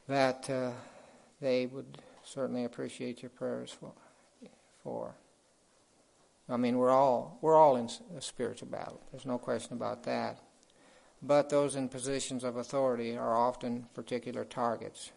that 0.08 0.48
uh, 0.48 0.70
they 1.40 1.66
would 1.66 1.98
certainly 2.24 2.64
appreciate 2.64 3.22
your 3.22 3.30
prayers 3.30 3.70
for. 3.78 3.92
For 4.82 5.14
I 6.48 6.56
mean, 6.56 6.78
we're 6.78 6.90
all 6.90 7.38
we're 7.40 7.56
all 7.56 7.76
in 7.76 7.90
a 8.16 8.20
spiritual 8.20 8.68
battle. 8.68 9.00
There's 9.10 9.26
no 9.26 9.38
question 9.38 9.74
about 9.74 10.04
that. 10.04 10.38
But 11.22 11.48
those 11.48 11.76
in 11.76 11.88
positions 11.88 12.44
of 12.44 12.56
authority 12.56 13.16
are 13.16 13.36
often 13.36 13.86
particular 13.94 14.44
targets. 14.44 15.12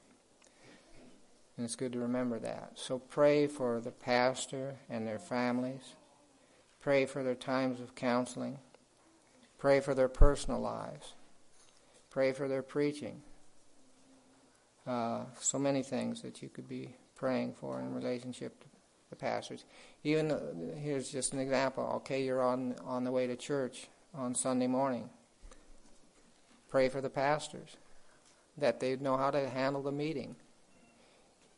And 1.58 1.66
it's 1.66 1.76
good 1.76 1.92
to 1.92 2.00
remember 2.00 2.40
that. 2.40 2.72
So 2.76 3.00
pray 3.00 3.46
for 3.46 3.82
the 3.82 3.92
pastor 3.92 4.76
and 4.90 5.06
their 5.06 5.20
families. 5.20 5.96
Pray 6.80 7.06
for 7.06 7.22
their 7.22 7.36
times 7.36 7.82
of 7.82 7.96
counseling. 7.96 8.60
Pray 9.58 9.82
for 9.82 9.94
their 9.94 10.08
personal 10.08 10.62
lives. 10.62 11.16
Pray 12.10 12.32
for 12.32 12.48
their 12.48 12.64
preaching. 12.64 13.22
Uh, 14.88 15.26
so 15.38 15.60
many 15.60 15.84
things 15.84 16.22
that 16.22 16.42
you 16.42 16.48
could 16.48 16.68
be 16.68 16.96
praying 17.16 17.54
for 17.54 17.82
in 17.82 17.94
relationship 17.94 18.58
to 18.62 18.68
the 19.10 19.16
pastors. 19.16 19.66
Even 20.04 20.32
uh, 20.32 20.40
here's 20.82 21.12
just 21.12 21.34
an 21.34 21.40
example. 21.40 21.84
Okay, 21.98 22.24
you're 22.24 22.42
on 22.42 22.76
on 22.86 23.04
the 23.04 23.12
way 23.12 23.28
to 23.28 23.36
church 23.36 23.90
on 24.16 24.34
Sunday 24.34 24.68
morning. 24.68 25.10
Pray 26.70 26.90
for 26.90 27.02
the 27.02 27.10
pastors 27.10 27.78
that 28.58 28.80
they 28.80 28.96
know 28.98 29.18
how 29.18 29.32
to 29.32 29.50
handle 29.50 29.82
the 29.82 29.92
meeting. 29.92 30.36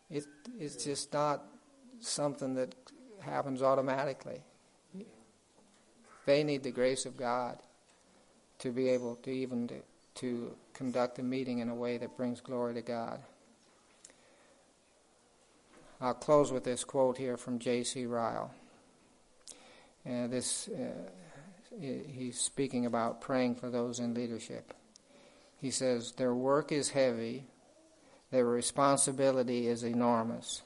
It, 0.09 0.25
it's 0.59 0.83
just 0.83 1.13
not 1.13 1.43
something 1.99 2.55
that 2.55 2.75
happens 3.19 3.61
automatically. 3.61 4.41
They 6.25 6.43
need 6.43 6.63
the 6.63 6.71
grace 6.71 7.05
of 7.05 7.17
God 7.17 7.57
to 8.59 8.71
be 8.71 8.89
able 8.89 9.15
to 9.17 9.31
even 9.31 9.67
to, 9.67 9.81
to 10.15 10.55
conduct 10.73 11.19
a 11.19 11.23
meeting 11.23 11.59
in 11.59 11.69
a 11.69 11.75
way 11.75 11.97
that 11.97 12.15
brings 12.15 12.41
glory 12.41 12.75
to 12.75 12.81
God. 12.81 13.21
I'll 15.99 16.13
close 16.13 16.51
with 16.51 16.63
this 16.63 16.83
quote 16.83 17.17
here 17.17 17.37
from 17.37 17.59
J.C. 17.59 18.05
Ryle. 18.05 18.51
Uh, 20.05 20.27
this, 20.27 20.67
uh, 20.67 21.79
he's 21.79 22.39
speaking 22.39 22.85
about 22.87 23.21
praying 23.21 23.55
for 23.55 23.69
those 23.69 23.99
in 23.99 24.13
leadership. 24.13 24.73
He 25.61 25.69
says, 25.71 26.13
Their 26.13 26.33
work 26.33 26.71
is 26.71 26.89
heavy, 26.89 27.45
their 28.31 28.45
responsibility 28.45 29.67
is 29.67 29.83
enormous, 29.83 30.63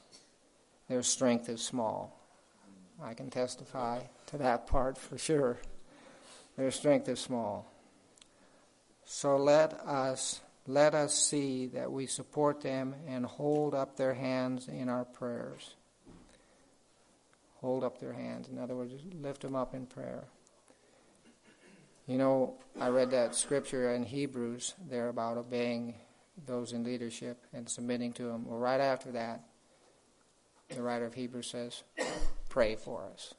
their 0.88 1.02
strength 1.02 1.48
is 1.48 1.62
small. 1.62 2.18
I 3.02 3.12
can 3.12 3.28
testify 3.28 4.00
to 4.28 4.38
that 4.38 4.66
part 4.66 4.96
for 4.96 5.18
sure. 5.18 5.58
Their 6.56 6.70
strength 6.70 7.10
is 7.10 7.20
small. 7.20 7.70
So 9.04 9.36
let 9.36 9.74
us 9.74 10.40
let 10.66 10.94
us 10.94 11.14
see 11.14 11.66
that 11.68 11.92
we 11.92 12.06
support 12.06 12.60
them 12.60 12.94
and 13.06 13.24
hold 13.24 13.74
up 13.74 13.96
their 13.96 14.14
hands 14.14 14.66
in 14.66 14.88
our 14.88 15.04
prayers. 15.04 15.74
Hold 17.60 17.84
up 17.84 18.00
their 18.00 18.12
hands. 18.12 18.48
In 18.48 18.58
other 18.58 18.74
words, 18.74 18.92
lift 19.20 19.42
them 19.42 19.54
up 19.54 19.74
in 19.74 19.86
prayer. 19.86 20.24
You 22.06 22.18
know, 22.18 22.54
I 22.80 22.88
read 22.88 23.10
that 23.10 23.34
scripture 23.34 23.92
in 23.92 24.04
Hebrews 24.04 24.74
there 24.88 25.08
about 25.08 25.38
obeying 25.38 25.94
those 26.46 26.72
in 26.72 26.84
leadership 26.84 27.44
and 27.52 27.68
submitting 27.68 28.12
to 28.12 28.24
them. 28.24 28.46
Well, 28.46 28.58
right 28.58 28.80
after 28.80 29.10
that, 29.12 29.40
the 30.68 30.82
writer 30.82 31.04
of 31.04 31.14
Hebrews 31.14 31.48
says, 31.48 31.82
Pray 32.48 32.76
for 32.76 33.04
us. 33.12 33.34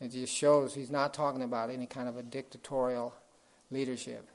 It 0.00 0.10
just 0.10 0.34
shows 0.34 0.74
he's 0.74 0.90
not 0.90 1.14
talking 1.14 1.42
about 1.42 1.70
any 1.70 1.86
kind 1.86 2.08
of 2.08 2.16
a 2.16 2.22
dictatorial 2.22 3.14
leadership. 3.70 4.28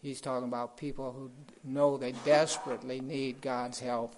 He's 0.00 0.20
talking 0.20 0.48
about 0.48 0.76
people 0.76 1.12
who 1.12 1.30
know 1.62 1.96
they 1.96 2.12
desperately 2.24 3.00
need 3.00 3.40
God's 3.42 3.78
help 3.78 4.16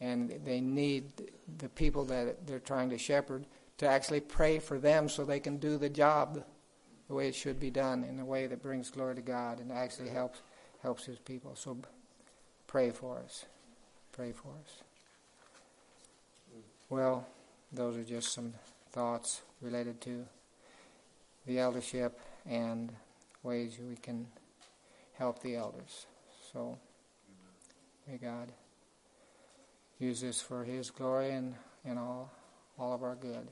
and 0.00 0.40
they 0.44 0.60
need 0.60 1.30
the 1.58 1.68
people 1.68 2.04
that 2.06 2.46
they're 2.46 2.58
trying 2.58 2.90
to 2.90 2.98
shepherd 2.98 3.46
to 3.78 3.86
actually 3.86 4.20
pray 4.20 4.58
for 4.58 4.78
them 4.78 5.08
so 5.08 5.24
they 5.24 5.38
can 5.40 5.58
do 5.58 5.76
the 5.76 5.88
job 5.88 6.44
the 7.12 7.16
way 7.16 7.28
it 7.28 7.34
should 7.34 7.60
be 7.60 7.68
done 7.68 8.04
in 8.04 8.18
a 8.20 8.24
way 8.24 8.46
that 8.46 8.62
brings 8.62 8.90
glory 8.90 9.14
to 9.14 9.20
God 9.20 9.60
and 9.60 9.70
actually 9.70 10.08
helps 10.08 10.40
helps 10.80 11.04
his 11.04 11.18
people. 11.18 11.54
So 11.54 11.76
pray 12.66 12.88
for 12.88 13.18
us. 13.18 13.44
Pray 14.12 14.32
for 14.32 14.48
us. 14.48 14.82
Well, 16.88 17.26
those 17.70 17.98
are 17.98 18.02
just 18.02 18.32
some 18.32 18.54
thoughts 18.92 19.42
related 19.60 20.00
to 20.00 20.24
the 21.44 21.58
eldership 21.58 22.18
and 22.46 22.90
ways 23.42 23.78
we 23.78 23.96
can 23.96 24.26
help 25.12 25.42
the 25.42 25.56
elders. 25.56 26.06
So, 26.50 26.78
may 28.08 28.16
God 28.16 28.52
use 29.98 30.22
this 30.22 30.40
for 30.40 30.64
His 30.64 30.90
glory 30.90 31.32
and, 31.32 31.56
and 31.84 31.98
all, 31.98 32.32
all 32.78 32.94
of 32.94 33.02
our 33.02 33.16
good. 33.16 33.48